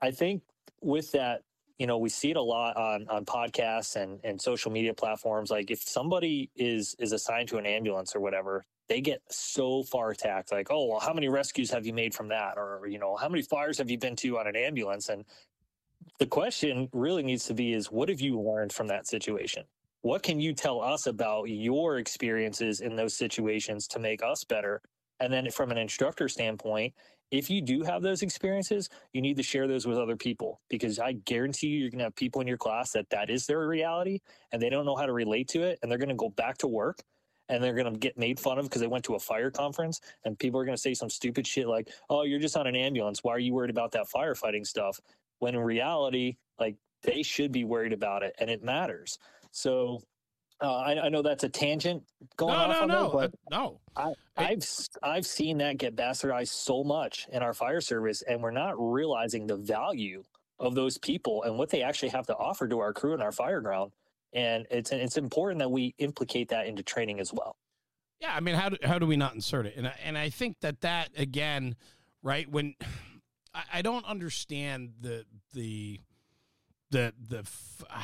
[0.00, 0.42] I think
[0.80, 1.42] with that,
[1.78, 5.50] you know, we see it a lot on on podcasts and and social media platforms.
[5.50, 10.10] Like if somebody is is assigned to an ambulance or whatever, they get so far
[10.10, 10.52] attacked.
[10.52, 12.54] Like, oh, well, how many rescues have you made from that?
[12.56, 15.08] Or you know, how many fires have you been to on an ambulance?
[15.08, 15.24] And
[16.18, 19.64] the question really needs to be is what have you learned from that situation?
[20.02, 24.82] What can you tell us about your experiences in those situations to make us better?
[25.20, 26.92] And then from an instructor standpoint,
[27.30, 30.98] if you do have those experiences, you need to share those with other people because
[30.98, 33.66] I guarantee you, you're going to have people in your class that that is their
[33.66, 34.20] reality
[34.52, 35.78] and they don't know how to relate to it.
[35.82, 36.98] And they're going to go back to work
[37.48, 40.00] and they're going to get made fun of because they went to a fire conference
[40.24, 42.76] and people are going to say some stupid shit like, oh, you're just on an
[42.76, 43.22] ambulance.
[43.22, 45.00] Why are you worried about that firefighting stuff?
[45.38, 49.18] When in reality, like they should be worried about it and it matters.
[49.50, 50.00] So
[50.60, 52.02] uh, I, I, know that's a tangent
[52.36, 53.80] going no, off no, on no, that, but no.
[53.96, 54.64] I, I've
[55.02, 59.46] I've seen that get bastardized so much in our fire service, and we're not realizing
[59.46, 60.22] the value
[60.60, 63.32] of those people and what they actually have to offer to our crew and our
[63.32, 63.92] fire ground.
[64.34, 67.56] And it's it's important that we implicate that into training as well.
[68.20, 69.74] Yeah, I mean, how do, how do we not insert it?
[69.76, 71.76] And I, and I think that that again,
[72.22, 72.50] right?
[72.50, 72.74] When
[73.54, 76.00] I, I don't understand the the
[76.90, 77.46] the the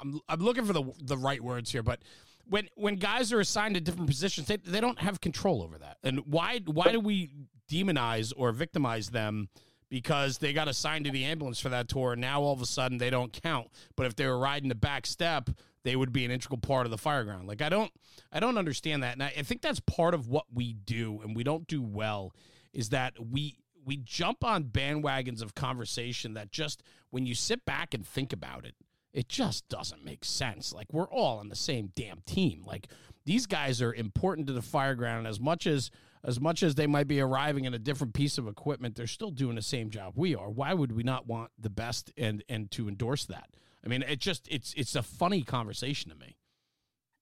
[0.00, 2.00] I'm I'm looking for the the right words here, but
[2.48, 5.98] when when guys are assigned to different positions, they, they don't have control over that.
[6.02, 7.30] And why why do we
[7.70, 9.48] demonize or victimize them
[9.94, 12.66] because they got assigned to the ambulance for that tour and now all of a
[12.66, 13.68] sudden they don't count.
[13.94, 15.48] But if they were riding the back step,
[15.84, 17.46] they would be an integral part of the fire ground.
[17.46, 17.92] Like I don't
[18.32, 19.12] I don't understand that.
[19.12, 22.34] And I, I think that's part of what we do and we don't do well
[22.72, 27.94] is that we we jump on bandwagons of conversation that just when you sit back
[27.94, 28.74] and think about it,
[29.12, 30.72] it just doesn't make sense.
[30.72, 32.64] Like we're all on the same damn team.
[32.66, 32.88] Like
[33.26, 35.92] these guys are important to the fire ground as much as
[36.24, 39.30] as much as they might be arriving in a different piece of equipment, they're still
[39.30, 40.50] doing the same job we are.
[40.50, 43.50] Why would we not want the best and and to endorse that?
[43.84, 46.36] I mean, it just it's it's a funny conversation to me.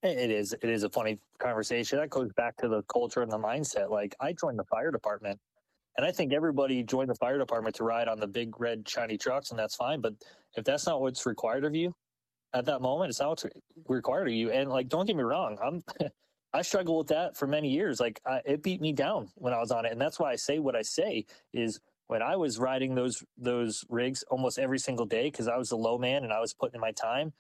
[0.03, 0.53] It is.
[0.53, 1.99] It is a funny conversation.
[1.99, 3.91] That goes back to the culture and the mindset.
[3.91, 5.39] Like I joined the fire department
[5.97, 9.19] and I think everybody joined the fire department to ride on the big red shiny
[9.19, 10.01] trucks, and that's fine.
[10.01, 10.15] But
[10.57, 11.95] if that's not what's required of you
[12.55, 13.47] at that moment, it's not what's
[13.89, 14.51] required of you.
[14.51, 15.83] And like, don't get me wrong, I'm
[16.55, 17.99] I struggled with that for many years.
[18.01, 20.59] Like, it beat me down when I was on it, and that's why I say
[20.59, 25.25] what I say is when I was riding those those rigs almost every single day
[25.31, 27.33] because I was a low man and I was putting in my time.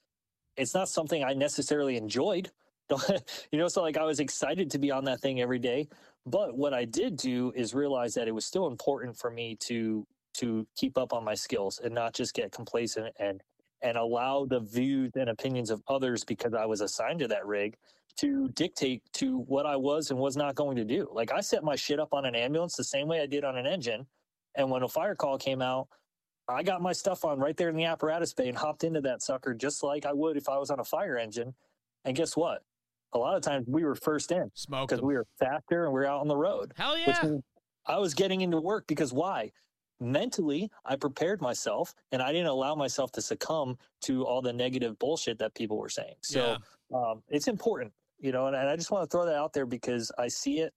[0.56, 2.50] It's not something I necessarily enjoyed.
[3.52, 5.88] you know, so like I was excited to be on that thing every day,
[6.26, 10.06] but what I did do is realize that it was still important for me to
[10.34, 13.42] to keep up on my skills and not just get complacent and
[13.82, 17.76] and allow the views and opinions of others because I was assigned to that rig
[18.18, 21.08] to dictate to what I was and was not going to do.
[21.12, 23.56] Like I set my shit up on an ambulance the same way I did on
[23.56, 24.06] an engine.
[24.54, 25.88] And when a fire call came out,
[26.48, 29.22] I got my stuff on right there in the apparatus bay and hopped into that
[29.22, 31.54] sucker just like I would if I was on a fire engine.
[32.04, 32.62] And guess what?
[33.14, 36.06] a lot of times we were first in because we were faster and we are
[36.06, 36.72] out on the road.
[36.76, 37.36] Hell yeah!
[37.86, 39.50] I was getting into work because why?
[40.00, 44.98] Mentally, I prepared myself and I didn't allow myself to succumb to all the negative
[44.98, 46.14] bullshit that people were saying.
[46.22, 46.56] So
[46.90, 46.96] yeah.
[46.96, 47.92] um, it's important,
[48.22, 50.60] you know, and, and I just want to throw that out there because I see
[50.60, 50.72] it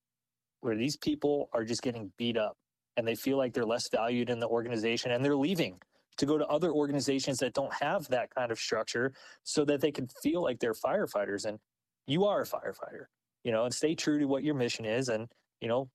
[0.61, 2.57] where these people are just getting beat up
[2.97, 5.77] and they feel like they're less valued in the organization and they're leaving
[6.17, 9.91] to go to other organizations that don't have that kind of structure so that they
[9.91, 11.45] can feel like they're firefighters.
[11.45, 11.59] And
[12.07, 13.05] you are a firefighter,
[13.43, 15.27] you know, and stay true to what your mission is and,
[15.61, 15.89] you know,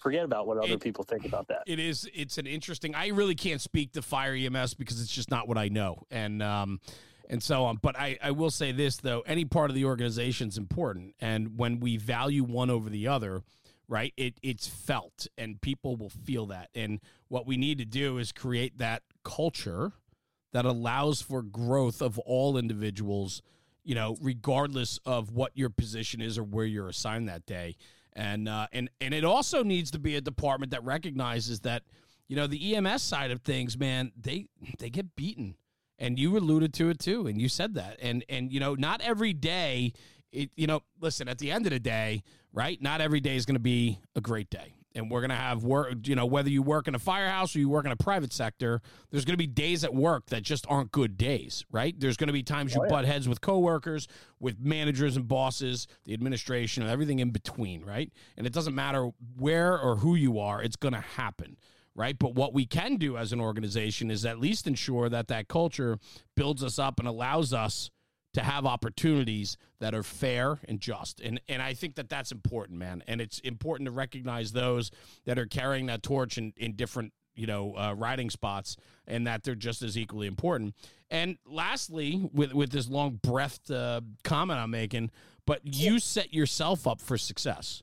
[0.00, 1.62] forget about what other it, people think about that.
[1.66, 5.30] It is it's an interesting I really can't speak to fire EMS because it's just
[5.30, 6.02] not what I know.
[6.10, 6.80] And um
[7.28, 7.78] and so on.
[7.80, 11.14] But I, I will say this though, any part of the organization is important.
[11.20, 13.42] And when we value one over the other,
[13.88, 16.70] right, it it's felt and people will feel that.
[16.74, 19.92] And what we need to do is create that culture
[20.52, 23.42] that allows for growth of all individuals
[23.86, 27.76] you know, regardless of what your position is or where you're assigned that day.
[28.14, 31.84] And uh, and and it also needs to be a department that recognizes that,
[32.26, 34.46] you know, the EMS side of things, man, they
[34.78, 35.54] they get beaten.
[35.98, 37.98] And you alluded to it too, and you said that.
[38.02, 39.92] And and you know, not every day
[40.32, 42.22] it, you know, listen, at the end of the day,
[42.52, 42.80] right?
[42.80, 45.62] Not every day is going to be a great day and we're going to have
[45.62, 48.32] work, you know, whether you work in a firehouse or you work in a private
[48.32, 48.80] sector,
[49.10, 51.94] there's going to be days at work that just aren't good days, right?
[51.98, 52.90] There's going to be times you oh, yeah.
[52.90, 54.08] butt heads with coworkers,
[54.40, 58.10] with managers and bosses, the administration, and everything in between, right?
[58.36, 61.58] And it doesn't matter where or who you are, it's going to happen.
[61.96, 62.18] Right.
[62.18, 65.98] But what we can do as an organization is at least ensure that that culture
[66.34, 67.90] builds us up and allows us
[68.34, 71.20] to have opportunities that are fair and just.
[71.20, 73.02] And and I think that that's important, man.
[73.06, 74.90] And it's important to recognize those
[75.24, 78.76] that are carrying that torch in, in different you know uh, riding spots
[79.06, 80.74] and that they're just as equally important
[81.10, 85.10] and lastly with with this long breathed uh, comment i'm making
[85.46, 87.82] but you set yourself up for success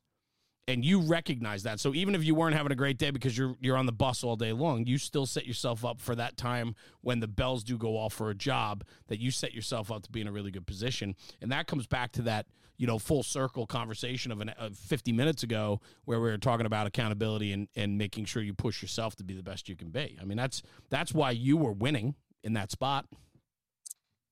[0.68, 1.80] and you recognize that.
[1.80, 4.24] So even if you weren't having a great day because you're you're on the bus
[4.24, 7.78] all day long, you still set yourself up for that time when the bells do
[7.78, 10.52] go off for a job that you set yourself up to be in a really
[10.52, 11.16] good position.
[11.42, 12.48] And that comes back to that,
[12.78, 16.66] you know, full circle conversation of, an, of 50 minutes ago where we were talking
[16.66, 19.90] about accountability and and making sure you push yourself to be the best you can
[19.90, 20.18] be.
[20.22, 23.06] I mean, that's that's why you were winning in that spot.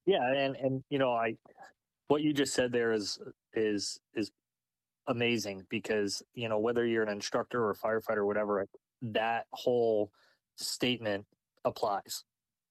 [0.06, 1.36] Yeah, and and you know, I
[2.08, 3.20] what you just said there is
[3.54, 4.32] is is
[5.12, 8.66] amazing because you know whether you're an instructor or a firefighter or whatever
[9.01, 10.12] that whole
[10.55, 11.26] statement
[11.66, 12.24] applies.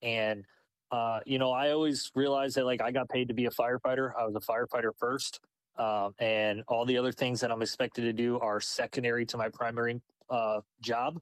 [0.03, 0.45] And
[0.91, 4.11] uh, you know i always realized that like i got paid to be a firefighter.
[4.19, 5.41] I was a firefighter first
[5.79, 9.49] um, and all the other things that i'm expected to do are secondary to my
[9.49, 11.21] primary uh, job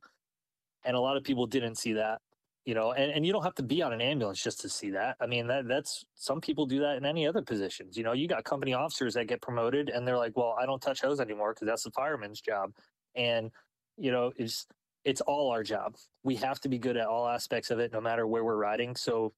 [0.84, 2.20] and a lot of people didn't see that
[2.68, 4.90] you know and, and you don't have to be on an ambulance just to see
[4.90, 5.16] that.
[5.22, 7.96] I mean that that's some people do that in any other positions.
[7.96, 10.82] You know you got company officers that get promoted and they're like well i don't
[10.82, 12.72] touch hose anymore because that's the fireman's job.
[13.14, 13.50] And
[13.96, 14.66] you know it's
[15.02, 15.94] it's all our job.
[16.24, 18.96] We have to be good at all aspects of it no matter where we're riding.
[18.96, 19.32] So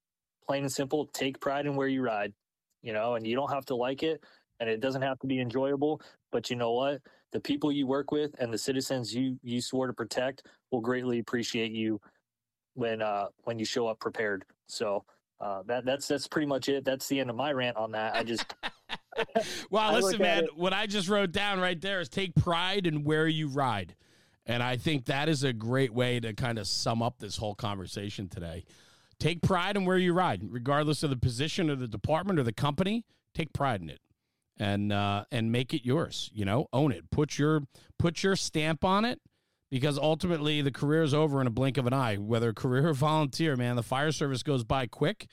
[0.45, 2.33] plain and simple take pride in where you ride
[2.83, 4.25] you know and you don't have to like it
[4.59, 6.03] and it doesn't have to be enjoyable
[6.33, 7.01] but you know what?
[7.33, 11.21] The people you work with and the citizens you you swore to protect will greatly
[11.21, 12.01] appreciate you
[12.75, 14.45] when uh when you show up prepared.
[14.69, 15.05] So
[15.41, 16.85] uh, that that's that's pretty much it.
[16.85, 18.15] That's the end of my rant on that.
[18.15, 18.55] I just
[19.71, 20.49] well, listen, man.
[20.55, 23.97] What I just wrote down right there is take pride in where you ride,
[24.45, 27.55] and I think that is a great way to kind of sum up this whole
[27.55, 28.65] conversation today.
[29.19, 32.53] Take pride in where you ride, regardless of the position or the department or the
[32.53, 33.05] company.
[33.35, 34.01] Take pride in it,
[34.59, 36.31] and uh, and make it yours.
[36.35, 37.11] You know, own it.
[37.11, 37.63] Put your
[37.99, 39.21] put your stamp on it
[39.71, 42.17] because ultimately the career is over in a blink of an eye.
[42.17, 45.29] Whether career or volunteer, man, the fire service goes by quick,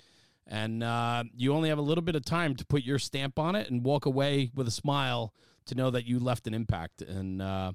[0.45, 3.55] and uh, you only have a little bit of time to put your stamp on
[3.55, 5.33] it and walk away with a smile
[5.65, 7.71] to know that you left an impact and uh,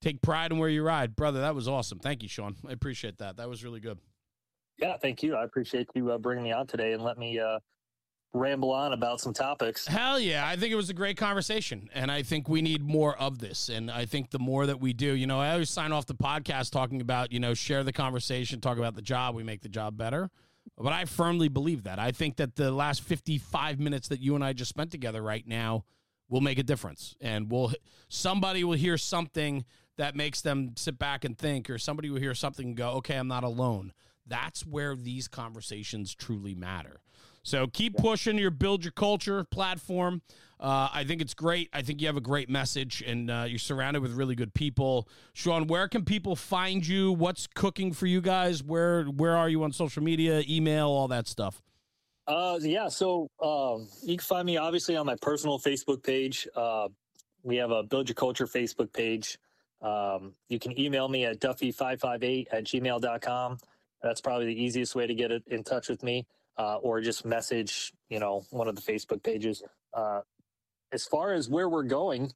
[0.00, 1.40] take pride in where you ride, brother.
[1.40, 1.98] That was awesome.
[1.98, 2.56] Thank you, Sean.
[2.68, 3.38] I appreciate that.
[3.38, 3.98] That was really good.
[4.78, 5.34] Yeah, thank you.
[5.34, 7.58] I appreciate you uh, bringing me on today and let me uh,
[8.32, 9.86] ramble on about some topics.
[9.86, 10.46] Hell yeah.
[10.46, 11.88] I think it was a great conversation.
[11.94, 13.68] And I think we need more of this.
[13.68, 16.14] And I think the more that we do, you know, I always sign off the
[16.14, 19.68] podcast talking about, you know, share the conversation, talk about the job, we make the
[19.68, 20.30] job better.
[20.76, 21.98] But I firmly believe that.
[21.98, 25.46] I think that the last 55 minutes that you and I just spent together right
[25.46, 25.84] now
[26.28, 27.14] will make a difference.
[27.20, 27.72] And we'll
[28.08, 29.64] somebody will hear something
[29.96, 33.16] that makes them sit back and think, or somebody will hear something and go, okay,
[33.16, 33.92] I'm not alone.
[34.26, 37.00] That's where these conversations truly matter.
[37.46, 40.20] So keep pushing your build your culture platform.
[40.58, 41.70] Uh, I think it's great.
[41.72, 45.08] I think you have a great message, and uh, you're surrounded with really good people.
[45.32, 47.12] Sean, where can people find you?
[47.12, 48.64] What's cooking for you guys?
[48.64, 51.62] Where where are you on social media, email, all that stuff?
[52.26, 56.48] Uh, yeah, so um, you can find me obviously on my personal Facebook page.
[56.56, 56.88] Uh,
[57.44, 59.38] we have a Build Your Culture Facebook page.
[59.80, 63.58] Um, you can email me at duffy558 at gmail.com.
[64.02, 66.26] That's probably the easiest way to get in touch with me
[66.58, 69.62] uh, or just message, you know, one of the Facebook pages.
[69.92, 70.20] Uh,
[70.92, 72.32] as far as where we're going,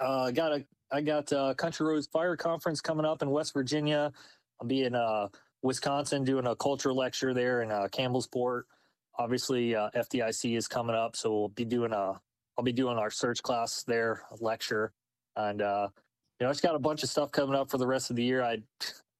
[0.00, 3.54] uh, I got a I got a Country Roads Fire Conference coming up in West
[3.54, 4.12] Virginia.
[4.60, 5.28] I'll be in uh,
[5.62, 8.62] Wisconsin doing a culture lecture there in uh, Campbellsport.
[9.18, 12.20] Obviously, uh, FDIC is coming up, so we'll be doing a
[12.58, 14.92] I'll be doing our search class there, lecture,
[15.36, 15.88] and uh,
[16.38, 18.24] you know, it's got a bunch of stuff coming up for the rest of the
[18.24, 18.42] year.
[18.42, 18.58] I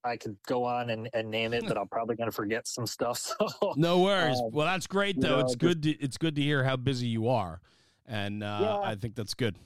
[0.04, 2.86] I could go on and, and name it, but I'm probably going to forget some
[2.86, 3.20] stuff.
[3.60, 4.38] So no worries.
[4.38, 5.28] Um, well, that's great though.
[5.28, 5.82] You know, it's good.
[5.82, 7.60] To, it's good to hear how busy you are,
[8.06, 9.56] and uh, yeah, I think that's good.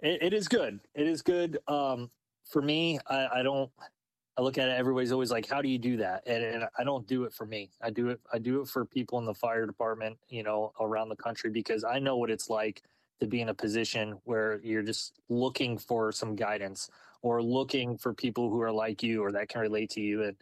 [0.00, 0.80] It, it is good.
[0.94, 1.58] It is good.
[1.68, 2.10] Um,
[2.44, 3.70] for me, I, I, don't.
[4.38, 4.72] I look at it.
[4.72, 7.46] Everybody's always like, "How do you do that?" And, and I don't do it for
[7.46, 7.70] me.
[7.82, 8.20] I do it.
[8.32, 11.84] I do it for people in the fire department, you know, around the country because
[11.84, 12.82] I know what it's like
[13.20, 16.90] to be in a position where you're just looking for some guidance
[17.22, 20.24] or looking for people who are like you or that can relate to you.
[20.24, 20.36] And,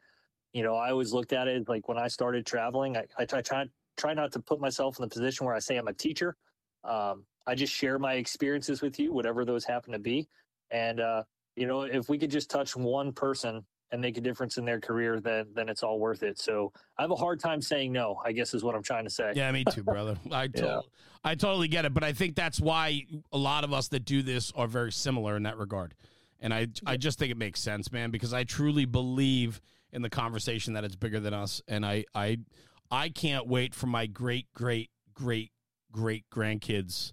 [0.53, 3.43] you know, I always looked at it like when I started traveling, I, I try,
[3.43, 3.67] try,
[3.97, 6.37] try not to put myself in the position where I say I'm a teacher.
[6.85, 10.29] Um, I just share my experiences with you, whatever those happen to be.
[10.71, 11.23] And, uh,
[11.57, 14.81] you know, if we could just touch one person and make a difference in their
[14.81, 16.39] career, then then it's all worth it.
[16.39, 18.21] So I have a hard time saying no.
[18.25, 19.33] I guess is what I'm trying to say.
[19.35, 20.17] Yeah, me too, brother.
[20.31, 20.81] I to- yeah.
[21.25, 24.23] I totally get it, but I think that's why a lot of us that do
[24.23, 25.95] this are very similar in that regard.
[26.41, 29.61] And I I just think it makes sense, man, because I truly believe
[29.93, 31.61] in the conversation that it's bigger than us.
[31.69, 32.39] And I I
[32.91, 35.53] I can't wait for my great, great, great
[35.93, 37.13] great grandkids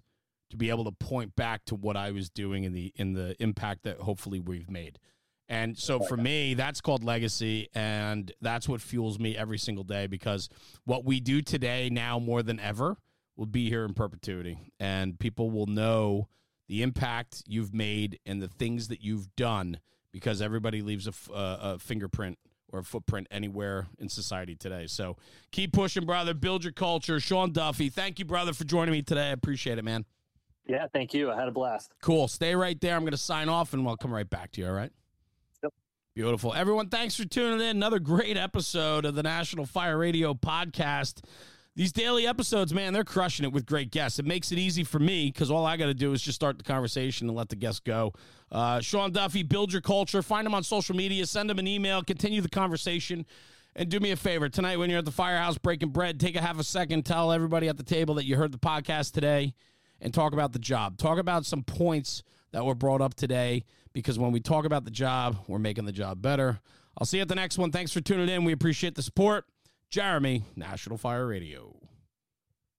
[0.50, 3.40] to be able to point back to what I was doing in the in the
[3.42, 4.98] impact that hopefully we've made.
[5.48, 7.68] And so oh for me, that's called legacy.
[7.74, 10.48] And that's what fuels me every single day because
[10.84, 12.96] what we do today, now more than ever,
[13.36, 14.58] will be here in perpetuity.
[14.78, 16.28] And people will know
[16.68, 19.80] the impact you've made and the things that you've done
[20.12, 22.38] because everybody leaves a, f- uh, a fingerprint
[22.70, 24.86] or a footprint anywhere in society today.
[24.86, 25.16] So
[25.50, 26.34] keep pushing, brother.
[26.34, 27.18] Build your culture.
[27.18, 29.28] Sean Duffy, thank you, brother, for joining me today.
[29.28, 30.04] I appreciate it, man.
[30.66, 31.30] Yeah, thank you.
[31.30, 31.94] I had a blast.
[32.02, 32.28] Cool.
[32.28, 32.94] Stay right there.
[32.94, 34.66] I'm going to sign off and we'll come right back to you.
[34.66, 34.92] All right.
[35.62, 35.72] Yep.
[36.14, 36.52] Beautiful.
[36.52, 37.76] Everyone, thanks for tuning in.
[37.76, 41.24] Another great episode of the National Fire Radio podcast.
[41.78, 44.18] These daily episodes, man, they're crushing it with great guests.
[44.18, 46.58] It makes it easy for me because all I got to do is just start
[46.58, 48.14] the conversation and let the guests go.
[48.50, 50.20] Uh, Sean Duffy, build your culture.
[50.20, 51.24] Find him on social media.
[51.24, 52.02] Send him an email.
[52.02, 53.24] Continue the conversation.
[53.76, 56.40] And do me a favor tonight when you're at the firehouse breaking bread, take a
[56.40, 59.54] half a second, tell everybody at the table that you heard the podcast today
[60.00, 60.98] and talk about the job.
[60.98, 63.62] Talk about some points that were brought up today
[63.92, 66.58] because when we talk about the job, we're making the job better.
[66.98, 67.70] I'll see you at the next one.
[67.70, 68.42] Thanks for tuning in.
[68.42, 69.44] We appreciate the support.
[69.90, 71.87] Jeremy, National Fire Radio.